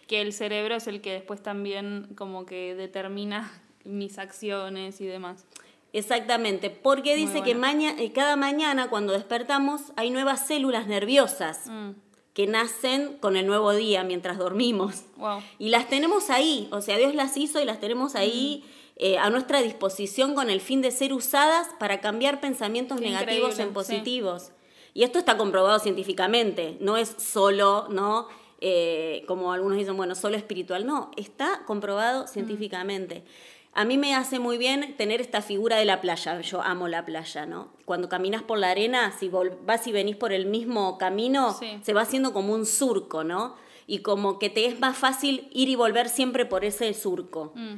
Que 0.08 0.22
el 0.22 0.32
cerebro 0.32 0.76
es 0.76 0.88
el 0.88 1.02
que 1.02 1.12
después 1.12 1.44
también 1.44 2.08
como 2.16 2.46
que 2.46 2.76
determina 2.76 3.52
mis 3.84 4.18
acciones 4.20 5.02
y 5.02 5.06
demás. 5.06 5.46
Exactamente, 5.94 6.70
porque 6.70 7.16
Muy 7.18 7.26
dice 7.26 7.42
que 7.44 7.56
maña- 7.56 7.96
eh, 7.98 8.12
cada 8.12 8.36
mañana 8.36 8.90
cuando 8.90 9.14
despertamos 9.14 9.82
hay 9.96 10.12
nuevas 10.12 10.46
células 10.48 10.86
nerviosas 10.88 11.68
Mm. 11.68 11.92
Que 12.38 12.46
nacen 12.46 13.18
con 13.18 13.36
el 13.36 13.48
nuevo 13.48 13.74
día 13.74 14.04
mientras 14.04 14.38
dormimos. 14.38 15.06
Wow. 15.16 15.40
Y 15.58 15.70
las 15.70 15.90
tenemos 15.90 16.30
ahí, 16.30 16.68
o 16.72 16.82
sea, 16.82 16.96
Dios 16.96 17.16
las 17.16 17.36
hizo 17.36 17.60
y 17.60 17.66
las 17.66 17.80
tenemos 17.80 18.14
ahí 18.14 18.64
eh, 18.96 19.18
a 19.18 19.32
nuestra 19.32 19.60
disposición 19.64 20.36
con 20.36 20.52
el 20.52 20.62
fin 20.62 20.84
de 20.84 20.92
ser 20.92 21.14
usadas 21.14 21.68
para 21.80 22.00
cambiar 22.00 22.40
pensamientos 22.40 23.02
negativos 23.02 23.58
en 23.58 23.70
sí. 23.70 23.74
positivos. 23.74 24.52
Y 24.94 25.02
esto 25.02 25.18
está 25.18 25.36
comprobado 25.36 25.80
científicamente, 25.80 26.78
no 26.80 26.96
es 26.96 27.16
solo, 27.18 27.88
¿no? 27.90 28.28
Eh, 28.62 29.24
como 29.28 29.52
algunos 29.52 29.80
dicen, 29.80 29.98
bueno, 29.98 30.14
solo 30.14 30.38
espiritual, 30.38 30.86
no, 30.86 31.10
está 31.18 31.64
comprobado 31.66 32.28
Mm. 33.18 33.24
A 33.78 33.86
mí 33.86 34.00
me 34.00 34.16
hace 34.16 34.40
muy 34.40 34.58
bien 34.58 34.96
tener 34.98 35.22
esta 35.22 35.44
figura 35.44 35.78
de 35.78 35.86
la 35.86 36.02
playa, 36.02 36.42
yo 36.42 36.64
amo 36.64 36.88
la 36.88 37.06
playa, 37.06 37.46
¿no? 37.46 37.68
Cuando 37.86 38.10
caminas 38.10 38.42
por 38.42 38.58
la 38.58 38.72
arena, 38.72 39.14
si 39.20 39.30
vas 39.30 39.86
y 39.86 39.92
venís 39.92 40.16
por 40.16 40.34
el 40.34 40.48
mismo 40.48 40.98
camino, 40.98 41.54
Sí. 41.60 41.78
se 41.84 41.94
va 41.94 42.02
haciendo 42.02 42.34
como 42.34 42.56
un 42.56 42.66
surco, 42.66 43.24
¿no? 43.24 43.56
Y 43.86 44.00
como 44.00 44.40
que 44.40 44.50
te 44.50 44.66
es 44.66 44.80
más 44.80 44.98
fácil 44.98 45.48
ir 45.54 45.70
y 45.70 45.76
volver 45.76 46.10
siempre 46.10 46.44
por 46.48 46.66
ese 46.66 46.92
surco. 46.96 47.52
Mm. 47.54 47.76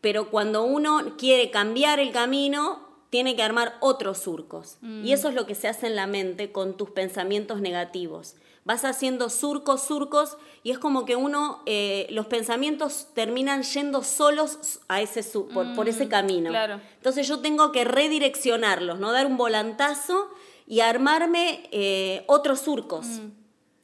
Pero 0.00 0.30
cuando 0.30 0.62
uno 0.62 1.16
quiere 1.18 1.50
cambiar 1.50 1.98
el 1.98 2.12
camino, 2.12 2.80
tiene 3.10 3.34
que 3.34 3.42
armar 3.42 3.78
otros 3.80 4.18
surcos. 4.18 4.78
Y 5.02 5.12
eso 5.12 5.28
es 5.28 5.34
lo 5.34 5.44
que 5.44 5.56
se 5.56 5.66
hace 5.66 5.88
en 5.88 5.96
la 5.96 6.06
mente 6.06 6.52
con 6.52 6.76
tus 6.76 6.90
pensamientos 6.90 7.60
negativos. 7.60 8.36
Vas 8.64 8.84
haciendo 8.84 9.28
surcos, 9.28 9.82
surcos, 9.82 10.36
y 10.62 10.70
es 10.70 10.78
como 10.78 11.04
que 11.04 11.16
uno, 11.16 11.62
eh, 11.66 12.06
los 12.10 12.26
pensamientos 12.26 13.08
terminan 13.12 13.64
yendo 13.64 14.02
solos 14.04 14.80
a 14.88 15.00
ese 15.00 15.24
su- 15.24 15.48
por, 15.48 15.74
por 15.74 15.88
ese 15.88 16.08
camino. 16.08 16.50
claro. 16.50 16.80
Entonces 16.96 17.26
yo 17.26 17.40
tengo 17.40 17.72
que 17.72 17.84
redireccionarlos, 17.84 19.00
¿no? 19.00 19.10
Dar 19.10 19.26
un 19.26 19.36
volantazo 19.36 20.30
y 20.66 20.78
armarme 20.80 21.68
eh, 21.72 22.22
otros 22.28 22.60
surcos. 22.60 23.06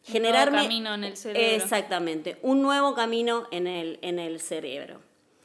Generarme. 0.04 0.62
camino 0.62 0.94
en 0.94 1.04
el 1.04 1.16
cerebro. 1.16 1.42
Exactamente, 1.56 2.38
un 2.42 2.62
nuevo 2.62 2.94
camino 2.94 3.46
en 3.50 3.66
el, 3.66 3.98
en 4.02 4.18
el 4.18 4.40
cerebro. 4.40 5.00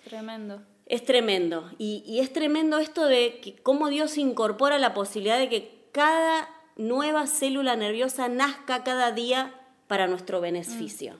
Tremendo. 0.05 0.61
Es 0.85 1.03
tremendo. 1.03 1.69
Y, 1.77 2.03
y 2.05 2.19
es 2.19 2.31
tremendo 2.31 2.77
esto 2.77 3.05
de 3.05 3.39
que 3.41 3.55
cómo 3.55 3.89
Dios 3.89 4.17
incorpora 4.17 4.77
la 4.79 4.93
posibilidad 4.93 5.39
de 5.39 5.49
que 5.49 5.83
cada 5.91 6.47
nueva 6.75 7.27
célula 7.27 7.75
nerviosa 7.75 8.29
nazca 8.29 8.83
cada 8.83 9.11
día 9.11 9.53
para 9.87 10.07
nuestro 10.07 10.41
beneficio. 10.41 11.17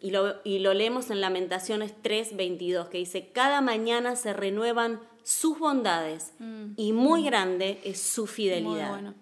Y, 0.00 0.10
lo, 0.10 0.36
y 0.44 0.60
lo 0.60 0.72
leemos 0.72 1.10
en 1.10 1.20
Lamentaciones 1.20 1.94
3:22, 2.02 2.88
que 2.88 2.98
dice, 2.98 3.30
cada 3.32 3.60
mañana 3.60 4.16
se 4.16 4.32
renuevan 4.32 5.00
sus 5.22 5.58
bondades 5.58 6.32
y 6.76 6.92
muy 6.92 7.24
grande 7.24 7.80
es 7.84 8.00
su 8.00 8.26
fidelidad. 8.26 8.70
Muy 8.70 9.02
bueno. 9.02 9.14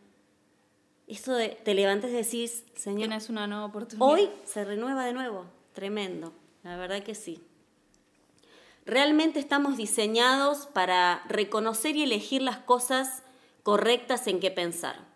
Esto 1.09 1.33
de 1.35 1.48
te 1.48 1.74
levantes 1.74 2.11
y 2.11 2.14
decís, 2.14 2.64
Señor, 2.74 3.09
Tienes 3.09 3.31
una 3.31 3.46
nueva 3.46 3.64
oportunidad. 3.64 4.07
Hoy 4.07 4.29
se 4.44 4.64
renueva 4.64 5.05
de 5.05 5.14
nuevo. 5.14 5.46
Tremendo. 5.72 6.33
La 6.62 6.77
verdad 6.77 7.03
que 7.03 7.14
sí. 7.14 7.40
Realmente 8.85 9.40
estamos 9.40 9.77
diseñados 9.77 10.66
para 10.66 11.22
reconocer 11.29 11.96
y 11.96 12.05
elegir 12.05 12.42
las 12.42 12.59
cosas 12.59 13.22
correctas 13.62 14.27
en 14.27 14.40
que 14.40 14.51
pensar. 14.51 15.08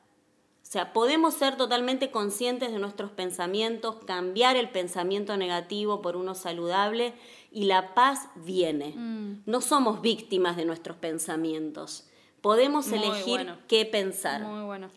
O 0.73 0.79
sea, 0.81 0.95
podemos 0.95 1.35
ser 1.35 1.59
totalmente 1.59 2.11
conscientes 2.11 2.73
de 2.73 2.79
nuestros 2.79 3.11
pensamientos, 3.11 3.97
cambiar 4.07 4.57
el 4.57 4.71
pensamiento 4.71 5.37
negativo 5.37 6.01
por 6.01 6.17
uno 6.17 6.35
saludable 6.35 7.13
y 7.51 7.65
la 7.65 7.93
paz 7.93 8.31
viene. 8.37 8.95
Mm. 8.97 9.43
No 9.45 9.61
somos 9.61 10.01
víctimas 10.01 10.57
de 10.57 10.65
nuestros 10.65 10.97
pensamientos. 10.97 12.09
Podemos 12.41 12.89
Muy 12.89 13.01
elegir 13.01 13.35
bueno. 13.35 13.59
qué 13.69 13.85
pensar. 13.85 14.41
Muy 14.45 14.65
bueno. 14.65 14.89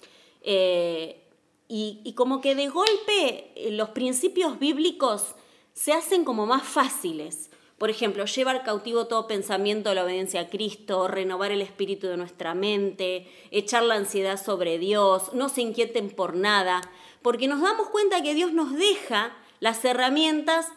Eh, 0.43 1.27
y, 1.67 1.99
y 2.05 2.13
como 2.13 2.39
que 2.39 2.55
de 2.55 2.69
golpe 2.69 3.51
eh, 3.57 3.71
los 3.71 3.89
principios 3.89 4.57
bíblicos 4.57 5.35
se 5.73 5.91
hacen 5.91 6.23
como 6.23 6.45
más 6.45 6.63
fáciles. 6.63 7.49
Por 7.77 7.89
ejemplo, 7.89 8.23
llevar 8.25 8.63
cautivo 8.63 9.07
todo 9.07 9.27
pensamiento 9.27 9.89
a 9.89 9.93
la 9.93 10.03
obediencia 10.03 10.41
a 10.41 10.47
Cristo, 10.47 11.09
renovar 11.09 11.51
el 11.51 11.61
espíritu 11.61 12.07
de 12.07 12.15
nuestra 12.15 12.55
mente, 12.55 13.27
echar 13.51 13.83
la 13.83 13.95
ansiedad 13.95 14.41
sobre 14.41 14.77
Dios, 14.77 15.33
no 15.33 15.49
se 15.49 15.61
inquieten 15.61 16.09
por 16.09 16.35
nada, 16.35 16.81
porque 17.21 17.49
nos 17.49 17.61
damos 17.61 17.89
cuenta 17.89 18.21
que 18.21 18.33
Dios 18.33 18.53
nos 18.53 18.73
deja 18.73 19.35
las 19.59 19.83
herramientas 19.83 20.67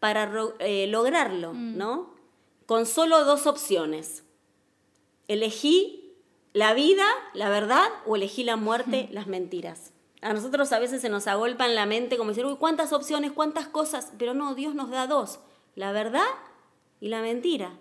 para 0.00 0.30
eh, 0.58 0.88
lograrlo, 0.88 1.52
¿no? 1.52 2.14
Con 2.66 2.86
solo 2.86 3.24
dos 3.24 3.46
opciones. 3.46 4.24
Elegí 5.28 6.16
la 6.54 6.74
vida, 6.74 7.06
la 7.34 7.50
verdad, 7.50 7.88
o 8.04 8.16
elegí 8.16 8.42
la 8.42 8.56
muerte, 8.56 9.08
las 9.12 9.28
mentiras. 9.28 9.92
A 10.22 10.32
nosotros 10.32 10.72
a 10.72 10.80
veces 10.80 11.02
se 11.02 11.08
nos 11.08 11.28
agolpa 11.28 11.66
en 11.66 11.76
la 11.76 11.86
mente 11.86 12.16
como 12.16 12.30
decir, 12.30 12.46
uy, 12.46 12.56
cuántas 12.56 12.92
opciones, 12.92 13.30
cuántas 13.30 13.68
cosas, 13.68 14.12
pero 14.18 14.34
no, 14.34 14.56
Dios 14.56 14.74
nos 14.74 14.90
da 14.90 15.06
dos, 15.06 15.38
la 15.76 15.92
verdad 15.92 16.26
y 17.00 17.08
la 17.08 17.20
mentira, 17.20 17.72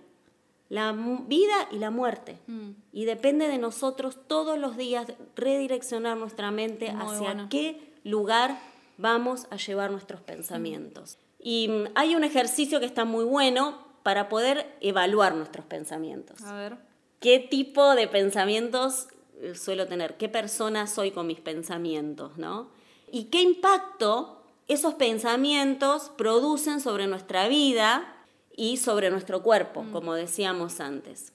la 0.70 0.92
vida 1.28 1.68
y 1.72 1.78
la 1.78 1.92
muerte. 1.92 2.38
Mm. 2.48 2.72
Y 2.92 3.06
depende 3.06 3.48
de 3.48 3.58
nosotros 3.58 4.18
todos 4.28 4.58
los 4.58 4.78
días 4.78 5.08
redireccionar 5.36 6.18
nuestra 6.18 6.52
mente 6.52 6.92
Muy 6.92 7.02
hacia 7.06 7.28
bueno. 7.34 7.48
qué 7.50 7.94
lugar 8.04 8.60
vamos 8.98 9.48
a 9.50 9.58
llevar 9.58 9.92
nuestros 9.92 10.22
pensamientos. 10.22 11.18
Y 11.40 11.68
mm, 11.68 11.86
hay 11.96 12.16
un 12.16 12.24
ejercicio 12.24 12.80
que 12.80 12.86
está 12.86 13.06
muy 13.06 13.26
bueno 13.26 13.86
para 14.04 14.30
poder 14.30 14.76
evaluar 14.80 15.36
nuestros 15.36 15.66
pensamientos 15.66 16.42
A 16.44 16.54
ver. 16.54 16.78
qué 17.20 17.40
tipo 17.40 17.94
de 17.96 18.08
pensamientos 18.08 19.08
eh, 19.42 19.54
suelo 19.56 19.86
tener, 19.88 20.18
qué 20.18 20.30
persona 20.30 20.88
soy 20.88 21.12
con 21.12 21.28
mis 21.28 21.40
pensamientos, 21.40 22.38
¿no? 22.38 22.70
Y 23.12 23.26
qué 23.26 23.42
impacto 23.42 24.42
esos 24.68 24.96
pensamientos 24.96 26.12
producen 26.18 26.82
sobre 26.82 27.08
nuestra 27.08 27.48
vida 27.48 28.17
y 28.58 28.76
sobre 28.78 29.10
nuestro 29.10 29.42
cuerpo, 29.42 29.84
Mm. 29.84 29.92
como 29.94 30.14
decíamos 30.14 30.82
antes. 30.82 31.32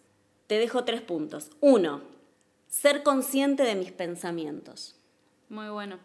Te 0.49 0.59
dejo 0.59 0.85
tres 0.85 1.01
puntos. 1.01 1.51
Uno, 1.61 2.03
ser 2.69 3.03
consciente 3.03 3.63
de 3.63 3.75
mis 3.77 3.93
pensamientos. 3.93 4.97
Muy 5.49 5.71
bueno. 5.71 5.99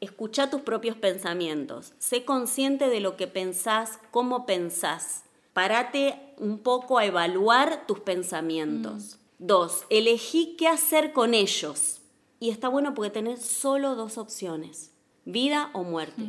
Escucha 0.00 0.48
tus 0.50 0.62
propios 0.62 0.96
pensamientos. 0.96 1.92
Sé 1.98 2.24
consciente 2.24 2.88
de 2.88 3.00
lo 3.00 3.16
que 3.16 3.26
pensás, 3.26 3.98
cómo 4.10 4.46
pensás. 4.46 5.24
Parate 5.52 6.18
un 6.38 6.58
poco 6.58 6.98
a 6.98 7.04
evaluar 7.06 7.86
tus 7.86 8.00
pensamientos. 8.00 9.18
Dos, 9.38 9.84
elegí 9.90 10.56
qué 10.56 10.68
hacer 10.68 11.12
con 11.12 11.34
ellos. 11.34 12.00
Y 12.40 12.50
está 12.50 12.68
bueno 12.68 12.94
porque 12.94 13.10
tenés 13.10 13.42
solo 13.44 13.94
dos 13.94 14.18
opciones, 14.18 14.92
vida 15.24 15.70
o 15.72 15.82
muerte. 15.84 16.24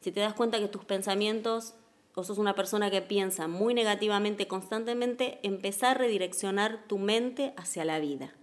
Si 0.00 0.10
te 0.12 0.20
das 0.20 0.34
cuenta 0.34 0.58
que 0.58 0.68
tus 0.68 0.84
pensamientos, 0.84 1.74
o 2.20 2.24
sos 2.24 2.38
una 2.38 2.54
persona 2.54 2.90
que 2.90 3.02
piensa 3.02 3.48
muy 3.48 3.74
negativamente 3.74 4.46
constantemente, 4.46 5.40
empezá 5.42 5.90
a 5.90 5.94
redireccionar 5.94 6.84
tu 6.86 6.98
mente 6.98 7.52
hacia 7.56 7.84
la 7.84 7.98
vida 7.98 8.34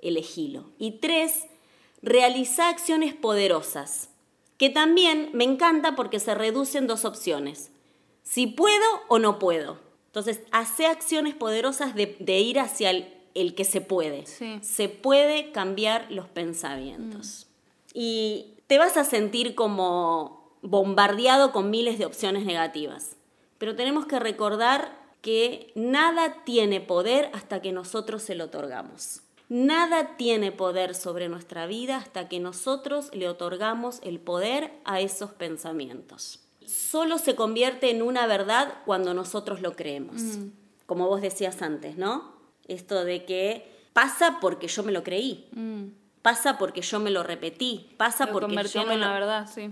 elegilo. 0.00 0.64
Y 0.78 0.92
tres, 0.92 1.46
realiza 2.02 2.68
acciones 2.68 3.14
poderosas, 3.14 4.10
que 4.58 4.70
también 4.70 5.30
me 5.32 5.44
encanta 5.44 5.94
porque 5.96 6.20
se 6.20 6.34
reducen 6.34 6.86
dos 6.86 7.04
opciones, 7.04 7.70
si 8.22 8.46
puedo 8.46 8.84
o 9.08 9.18
no 9.18 9.38
puedo. 9.38 9.78
Entonces, 10.06 10.40
hace 10.50 10.86
acciones 10.86 11.34
poderosas 11.34 11.94
de, 11.94 12.16
de 12.18 12.40
ir 12.40 12.58
hacia 12.58 12.90
el, 12.90 13.12
el 13.34 13.54
que 13.54 13.64
se 13.64 13.80
puede. 13.80 14.26
Sí. 14.26 14.58
Se 14.62 14.88
puede 14.88 15.52
cambiar 15.52 16.10
los 16.10 16.26
pensamientos. 16.26 17.46
Y 17.92 18.54
te 18.66 18.78
vas 18.78 18.96
a 18.96 19.04
sentir 19.04 19.54
como 19.54 20.35
bombardeado 20.66 21.52
con 21.52 21.70
miles 21.70 21.98
de 21.98 22.06
opciones 22.06 22.44
negativas. 22.44 23.16
Pero 23.58 23.74
tenemos 23.76 24.06
que 24.06 24.18
recordar 24.18 24.96
que 25.22 25.72
nada 25.74 26.44
tiene 26.44 26.80
poder 26.80 27.30
hasta 27.32 27.60
que 27.62 27.72
nosotros 27.72 28.22
se 28.22 28.34
lo 28.34 28.44
otorgamos. 28.44 29.22
Nada 29.48 30.16
tiene 30.16 30.50
poder 30.52 30.94
sobre 30.94 31.28
nuestra 31.28 31.66
vida 31.66 31.96
hasta 31.96 32.28
que 32.28 32.40
nosotros 32.40 33.10
le 33.14 33.28
otorgamos 33.28 34.00
el 34.02 34.18
poder 34.18 34.72
a 34.84 35.00
esos 35.00 35.30
pensamientos. 35.32 36.40
Solo 36.66 37.18
se 37.18 37.36
convierte 37.36 37.90
en 37.90 38.02
una 38.02 38.26
verdad 38.26 38.74
cuando 38.84 39.14
nosotros 39.14 39.60
lo 39.62 39.74
creemos. 39.76 40.20
Como 40.86 41.06
vos 41.06 41.20
decías 41.20 41.62
antes, 41.62 41.96
¿no? 41.96 42.32
Esto 42.66 43.04
de 43.04 43.24
que 43.24 43.70
pasa 43.92 44.38
porque 44.40 44.66
yo 44.66 44.82
me 44.82 44.90
lo 44.92 45.04
creí, 45.04 45.48
Mm. 45.52 45.86
pasa 46.22 46.58
porque 46.58 46.82
yo 46.82 46.98
me 46.98 47.10
lo 47.10 47.22
repetí, 47.22 47.94
pasa 47.96 48.26
Lo 48.26 48.32
porque 48.32 48.56
yo 48.64 48.82
en 48.82 48.88
me 48.88 48.96
una 48.96 49.06
lo, 49.08 49.14
verdad, 49.14 49.48
sí. 49.52 49.70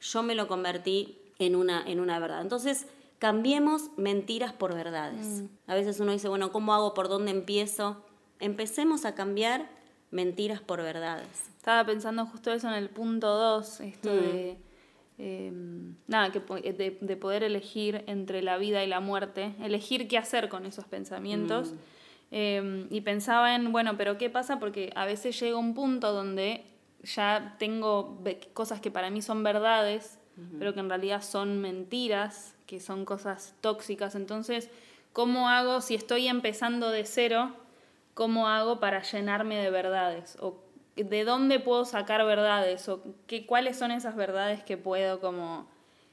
Yo 0.00 0.22
me 0.22 0.34
lo 0.34 0.46
convertí 0.48 1.18
en 1.38 1.56
una, 1.56 1.82
en 1.86 2.00
una 2.00 2.18
verdad. 2.18 2.40
Entonces, 2.42 2.86
cambiemos 3.18 3.90
mentiras 3.96 4.52
por 4.52 4.74
verdades. 4.74 5.44
A 5.66 5.74
veces 5.74 6.00
uno 6.00 6.12
dice, 6.12 6.28
bueno, 6.28 6.52
¿cómo 6.52 6.74
hago? 6.74 6.94
¿Por 6.94 7.08
dónde 7.08 7.30
empiezo? 7.30 8.04
Empecemos 8.38 9.04
a 9.04 9.14
cambiar 9.14 9.68
mentiras 10.10 10.60
por 10.60 10.82
verdades. 10.82 11.28
Estaba 11.56 11.84
pensando 11.84 12.24
justo 12.26 12.52
eso 12.52 12.68
en 12.68 12.74
el 12.74 12.88
punto 12.88 13.28
2, 13.34 13.80
esto 13.80 14.10
Mm. 14.10 14.16
de... 14.20 14.56
eh, 15.18 15.52
nada, 16.06 16.32
que 16.32 16.40
de, 16.72 16.96
de 17.00 17.16
poder 17.16 17.42
elegir 17.42 18.02
entre 18.06 18.42
la 18.42 18.56
vida 18.56 18.82
y 18.82 18.86
la 18.86 19.00
muerte, 19.00 19.54
elegir 19.62 20.08
qué 20.08 20.16
hacer 20.16 20.48
con 20.48 20.64
esos 20.64 20.86
pensamientos. 20.86 21.74
Eh, 22.30 22.86
y 22.90 23.02
pensaba 23.02 23.54
en, 23.54 23.70
bueno, 23.72 23.96
pero 23.98 24.16
¿qué 24.16 24.30
pasa? 24.30 24.58
Porque 24.58 24.90
a 24.96 25.04
veces 25.04 25.38
llega 25.38 25.58
un 25.58 25.74
punto 25.74 26.12
donde 26.12 26.64
ya 27.02 27.56
tengo 27.58 28.22
cosas 28.52 28.80
que 28.80 28.90
para 28.90 29.10
mí 29.10 29.22
son 29.22 29.42
verdades, 29.42 30.18
pero 30.58 30.72
que 30.72 30.80
en 30.80 30.88
realidad 30.88 31.22
son 31.22 31.60
mentiras, 31.60 32.54
que 32.66 32.80
son 32.80 33.04
cosas 33.04 33.54
tóxicas. 33.60 34.14
Entonces, 34.14 34.70
¿cómo 35.12 35.48
hago 35.50 35.82
si 35.82 35.94
estoy 35.94 36.28
empezando 36.28 36.90
de 36.90 37.04
cero? 37.04 37.54
¿Cómo 38.14 38.48
hago 38.48 38.80
para 38.80 39.02
llenarme 39.02 39.56
de 39.56 39.70
verdades? 39.70 40.38
¿O 40.40 40.56
de 40.96 41.24
dónde 41.24 41.60
puedo 41.60 41.84
sacar 41.84 42.24
verdades? 42.24 42.88
¿O 42.88 43.02
qué, 43.26 43.44
cuáles 43.44 43.78
son 43.78 43.90
esas 43.90 44.16
verdades 44.16 44.62
que 44.62 44.76
puedo 44.76 45.20
como 45.20 45.68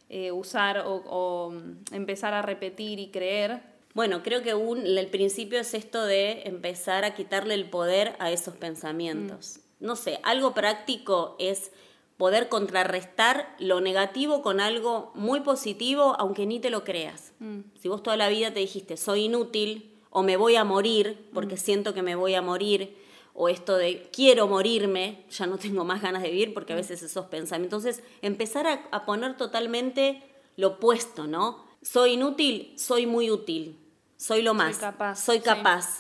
eh, 0.09 0.31
usar 0.31 0.79
o, 0.79 0.95
o, 1.05 1.51
mm, 1.51 1.93
empezar 1.93 2.33
a 2.33 2.41
repetir 2.41 2.99
y 2.99 3.11
creer? 3.11 3.61
Bueno, 3.93 4.23
creo 4.23 4.43
que 4.43 4.53
un, 4.53 4.85
el 4.85 5.07
principio 5.07 5.59
es 5.59 5.73
esto 5.73 6.05
de 6.05 6.43
empezar 6.43 7.05
a 7.05 7.13
quitarle 7.13 7.53
el 7.53 7.69
poder 7.69 8.15
a 8.19 8.29
esos 8.31 8.55
pensamientos. 8.55 9.61
No 9.79 9.95
sé, 9.95 10.19
algo 10.23 10.53
práctico 10.53 11.35
es 11.39 11.71
poder 12.17 12.49
contrarrestar 12.49 13.55
lo 13.59 13.79
negativo 13.79 14.41
con 14.41 14.59
algo 14.59 15.11
muy 15.13 15.41
positivo, 15.41 16.15
aunque 16.17 16.45
ni 16.45 16.59
te 16.59 16.69
lo 16.69 16.83
creas. 16.83 17.33
Si 17.79 17.87
vos 17.87 18.01
toda 18.01 18.17
la 18.17 18.29
vida 18.29 18.51
te 18.51 18.59
dijiste, 18.59 18.97
soy 18.97 19.25
inútil, 19.25 19.93
o 20.09 20.23
me 20.23 20.35
voy 20.35 20.55
a 20.55 20.63
morir 20.63 21.29
porque 21.33 21.57
siento 21.57 21.93
que 21.93 22.01
me 22.01 22.15
voy 22.15 22.33
a 22.33 22.41
morir, 22.41 22.97
o 23.35 23.49
esto 23.49 23.77
de 23.77 24.09
quiero 24.11 24.47
morirme, 24.47 25.23
ya 25.29 25.45
no 25.45 25.59
tengo 25.59 25.85
más 25.85 26.01
ganas 26.01 26.23
de 26.23 26.31
vivir 26.31 26.55
porque 26.55 26.73
a 26.73 26.75
veces 26.75 27.03
esos 27.03 27.27
pensamientos. 27.27 27.85
Entonces, 27.85 28.03
empezar 28.23 28.65
a, 28.65 28.87
a 28.89 29.05
poner 29.05 29.37
totalmente 29.37 30.23
lo 30.55 30.69
opuesto, 30.69 31.27
¿no? 31.27 31.63
Soy 31.83 32.13
inútil, 32.13 32.73
soy 32.79 33.05
muy 33.05 33.29
útil, 33.29 33.77
soy 34.17 34.41
lo 34.41 34.55
más, 34.55 34.79
capaz, 34.79 35.23
soy 35.23 35.37
sí. 35.37 35.43
capaz, 35.43 35.99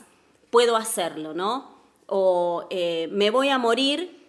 puedo 0.49 0.75
hacerlo, 0.75 1.35
¿no? 1.35 1.76
O 2.07 2.65
eh, 2.69 3.07
me 3.11 3.29
voy 3.29 3.49
a 3.49 3.57
morir, 3.57 4.25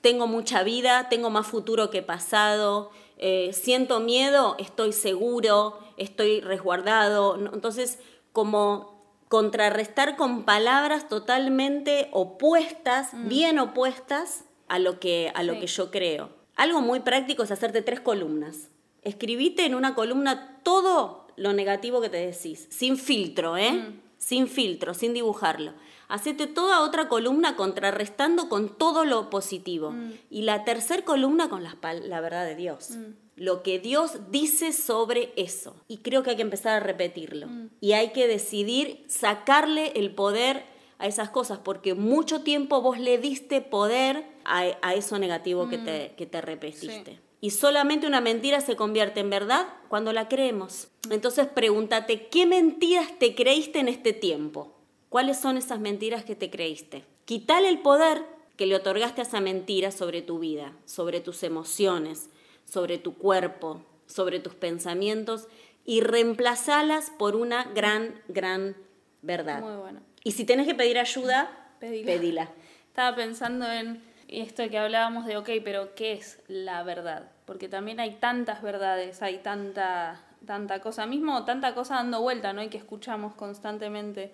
tengo 0.00 0.26
mucha 0.26 0.62
vida, 0.62 1.08
tengo 1.08 1.30
más 1.30 1.46
futuro 1.46 1.90
que 1.90 2.02
pasado, 2.02 2.90
eh, 3.16 3.52
siento 3.52 4.00
miedo, 4.00 4.56
estoy 4.58 4.92
seguro, 4.92 5.78
estoy 5.96 6.40
resguardado. 6.40 7.36
Entonces, 7.52 7.98
como 8.32 9.02
contrarrestar 9.28 10.16
con 10.16 10.44
palabras 10.44 11.08
totalmente 11.08 12.08
opuestas, 12.12 13.10
bien 13.14 13.58
opuestas 13.58 14.44
a 14.68 14.78
lo 14.78 15.00
que, 15.00 15.32
a 15.34 15.42
lo 15.42 15.54
Sí. 15.54 15.60
que 15.60 15.66
yo 15.66 15.90
creo. 15.90 16.28
Algo 16.56 16.80
muy 16.82 17.00
práctico 17.00 17.42
es 17.42 17.50
hacerte 17.50 17.82
tres 17.82 18.00
columnas. 18.00 18.68
Escribite 19.02 19.64
en 19.64 19.74
una 19.74 19.94
columna 19.94 20.60
todo 20.62 21.26
lo 21.36 21.52
negativo 21.52 22.00
que 22.00 22.08
te 22.10 22.18
decís, 22.18 22.68
sin 22.70 22.96
filtro, 22.96 23.56
¿eh? 23.56 24.00
Sin 24.24 24.48
filtro, 24.48 24.94
sin 24.94 25.12
dibujarlo. 25.12 25.72
Hacete 26.08 26.46
toda 26.46 26.80
otra 26.80 27.08
columna 27.08 27.56
contrarrestando 27.56 28.48
con 28.48 28.78
todo 28.78 29.04
lo 29.04 29.28
positivo. 29.28 29.92
Y 30.30 30.42
la 30.42 30.64
tercer 30.64 31.04
columna 31.04 31.48
con 31.50 31.62
pal- 31.80 32.08
la 32.08 32.20
verdad 32.20 32.46
de 32.46 32.54
Dios. 32.56 32.90
Lo 33.36 33.62
que 33.62 33.78
Dios 33.80 34.30
dice 34.30 34.72
sobre 34.72 35.32
eso. 35.36 35.76
Y 35.88 35.98
creo 35.98 36.22
que 36.22 36.30
hay 36.30 36.36
que 36.36 36.42
empezar 36.42 36.74
a 36.74 36.80
repetirlo. 36.80 37.48
Y 37.80 37.92
hay 37.92 38.12
que 38.12 38.26
decidir 38.26 39.04
sacarle 39.08 39.92
el 39.96 40.14
poder 40.14 40.64
a 40.98 41.06
esas 41.06 41.28
cosas, 41.30 41.58
porque 41.58 41.92
mucho 41.94 42.42
tiempo 42.42 42.80
vos 42.80 42.98
le 42.98 43.18
diste 43.18 43.60
poder 43.60 44.24
a, 44.44 44.64
a 44.80 44.94
eso 44.94 45.18
negativo 45.18 45.68
que, 45.68 45.76
te, 45.78 46.14
que 46.16 46.24
te 46.26 46.40
repetiste. 46.40 47.12
Sí. 47.12 47.18
Y 47.44 47.50
solamente 47.50 48.06
una 48.06 48.22
mentira 48.22 48.62
se 48.62 48.74
convierte 48.74 49.20
en 49.20 49.28
verdad 49.28 49.66
cuando 49.90 50.14
la 50.14 50.28
creemos. 50.30 50.88
Entonces 51.10 51.46
pregúntate, 51.46 52.28
¿qué 52.28 52.46
mentiras 52.46 53.18
te 53.18 53.34
creíste 53.34 53.80
en 53.80 53.88
este 53.88 54.14
tiempo? 54.14 54.74
¿Cuáles 55.10 55.40
son 55.40 55.58
esas 55.58 55.78
mentiras 55.78 56.24
que 56.24 56.36
te 56.36 56.48
creíste? 56.48 57.04
Quitale 57.26 57.68
el 57.68 57.80
poder 57.80 58.24
que 58.56 58.64
le 58.64 58.74
otorgaste 58.74 59.20
a 59.20 59.24
esa 59.24 59.42
mentira 59.42 59.90
sobre 59.90 60.22
tu 60.22 60.38
vida, 60.38 60.72
sobre 60.86 61.20
tus 61.20 61.42
emociones, 61.42 62.30
sobre 62.64 62.96
tu 62.96 63.18
cuerpo, 63.18 63.84
sobre 64.06 64.40
tus 64.40 64.54
pensamientos 64.54 65.46
y 65.84 66.00
reemplazalas 66.00 67.10
por 67.10 67.36
una 67.36 67.64
gran, 67.74 68.22
gran 68.26 68.74
verdad. 69.20 69.60
Muy 69.60 69.76
bueno. 69.76 70.00
Y 70.22 70.32
si 70.32 70.46
tenés 70.46 70.66
que 70.66 70.74
pedir 70.74 70.98
ayuda, 70.98 71.76
Pedila. 71.78 72.06
pedila. 72.06 72.50
Estaba 72.88 73.14
pensando 73.14 73.70
en 73.70 74.02
esto 74.28 74.66
que 74.70 74.78
hablábamos 74.78 75.26
de, 75.26 75.36
ok, 75.36 75.50
pero 75.62 75.94
¿qué 75.94 76.14
es 76.14 76.40
la 76.48 76.82
verdad? 76.84 77.33
Porque 77.44 77.68
también 77.68 78.00
hay 78.00 78.14
tantas 78.14 78.62
verdades, 78.62 79.22
hay 79.22 79.38
tanta, 79.38 80.20
tanta 80.46 80.80
cosa, 80.80 81.06
mismo 81.06 81.44
tanta 81.44 81.74
cosa 81.74 81.96
dando 81.96 82.20
vuelta, 82.22 82.52
¿no? 82.52 82.62
Y 82.62 82.68
que 82.68 82.78
escuchamos 82.78 83.34
constantemente. 83.34 84.32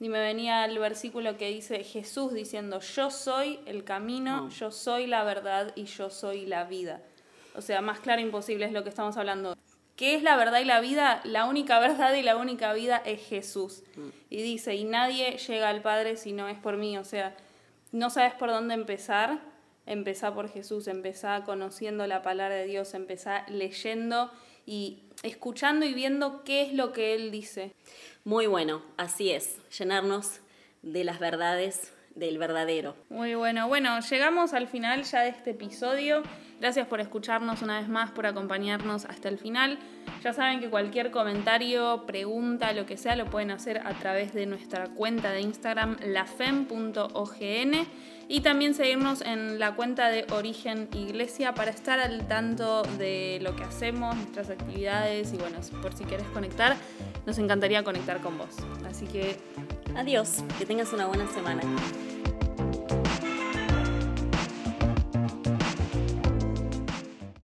Y 0.00 0.08
me 0.08 0.20
venía 0.20 0.64
el 0.64 0.78
versículo 0.78 1.36
que 1.36 1.48
dice 1.48 1.84
Jesús 1.84 2.32
diciendo, 2.32 2.80
yo 2.80 3.10
soy 3.10 3.60
el 3.66 3.84
camino, 3.84 4.44
Mm. 4.44 4.48
yo 4.50 4.70
soy 4.70 5.06
la 5.06 5.22
verdad 5.24 5.72
y 5.76 5.84
yo 5.84 6.10
soy 6.10 6.46
la 6.46 6.64
vida. 6.64 7.00
O 7.54 7.60
sea, 7.60 7.80
más 7.82 8.00
claro 8.00 8.20
imposible 8.20 8.64
es 8.64 8.72
lo 8.72 8.82
que 8.82 8.88
estamos 8.88 9.16
hablando. 9.16 9.56
¿Qué 9.94 10.14
es 10.14 10.22
la 10.22 10.36
verdad 10.36 10.58
y 10.60 10.64
la 10.64 10.80
vida? 10.80 11.20
La 11.24 11.44
única 11.44 11.78
verdad 11.78 12.14
y 12.14 12.22
la 12.22 12.36
única 12.36 12.72
vida 12.72 13.02
es 13.04 13.20
Jesús. 13.28 13.82
Y 14.30 14.42
dice, 14.42 14.74
y 14.74 14.84
nadie 14.84 15.36
llega 15.36 15.68
al 15.68 15.82
Padre 15.82 16.16
si 16.16 16.32
no 16.32 16.48
es 16.48 16.58
por 16.58 16.76
mí. 16.78 16.96
O 16.96 17.04
sea, 17.04 17.34
no 17.92 18.08
sabes 18.08 18.32
por 18.34 18.48
dónde 18.48 18.74
empezar, 18.74 19.38
empezá 19.86 20.34
por 20.34 20.48
Jesús, 20.48 20.88
empezá 20.88 21.42
conociendo 21.44 22.06
la 22.06 22.22
palabra 22.22 22.54
de 22.56 22.66
Dios, 22.66 22.94
empezá 22.94 23.44
leyendo 23.48 24.30
y 24.66 25.02
escuchando 25.22 25.86
y 25.86 25.94
viendo 25.94 26.44
qué 26.44 26.62
es 26.62 26.72
lo 26.72 26.92
que 26.92 27.14
Él 27.14 27.30
dice. 27.30 27.72
Muy 28.24 28.46
bueno, 28.46 28.82
así 28.96 29.30
es, 29.30 29.58
llenarnos 29.76 30.40
de 30.82 31.04
las 31.04 31.18
verdades 31.18 31.92
del 32.14 32.38
verdadero. 32.38 32.94
Muy 33.08 33.34
bueno. 33.34 33.68
Bueno, 33.68 33.98
llegamos 34.00 34.52
al 34.52 34.68
final 34.68 35.04
ya 35.04 35.22
de 35.22 35.30
este 35.30 35.50
episodio. 35.50 36.22
Gracias 36.62 36.86
por 36.86 37.00
escucharnos 37.00 37.60
una 37.62 37.80
vez 37.80 37.88
más, 37.88 38.12
por 38.12 38.24
acompañarnos 38.24 39.04
hasta 39.06 39.28
el 39.28 39.36
final. 39.36 39.80
Ya 40.22 40.32
saben 40.32 40.60
que 40.60 40.70
cualquier 40.70 41.10
comentario, 41.10 42.04
pregunta, 42.06 42.72
lo 42.72 42.86
que 42.86 42.96
sea, 42.96 43.16
lo 43.16 43.24
pueden 43.24 43.50
hacer 43.50 43.78
a 43.84 43.94
través 43.94 44.32
de 44.32 44.46
nuestra 44.46 44.86
cuenta 44.86 45.32
de 45.32 45.40
Instagram, 45.40 45.96
lafem.ogn. 46.06 47.72
Y 48.28 48.40
también 48.42 48.74
seguirnos 48.74 49.22
en 49.22 49.58
la 49.58 49.74
cuenta 49.74 50.08
de 50.08 50.24
Origen 50.30 50.88
Iglesia 50.92 51.52
para 51.52 51.72
estar 51.72 51.98
al 51.98 52.28
tanto 52.28 52.82
de 52.96 53.40
lo 53.42 53.56
que 53.56 53.64
hacemos, 53.64 54.14
nuestras 54.14 54.48
actividades 54.48 55.32
y 55.32 55.38
bueno, 55.38 55.58
por 55.82 55.92
si 55.94 56.04
quieres 56.04 56.28
conectar, 56.28 56.76
nos 57.26 57.38
encantaría 57.38 57.82
conectar 57.82 58.20
con 58.20 58.38
vos. 58.38 58.54
Así 58.88 59.06
que 59.06 59.36
adiós, 59.96 60.44
que 60.60 60.64
tengas 60.64 60.92
una 60.92 61.08
buena 61.08 61.26
semana. 61.26 61.62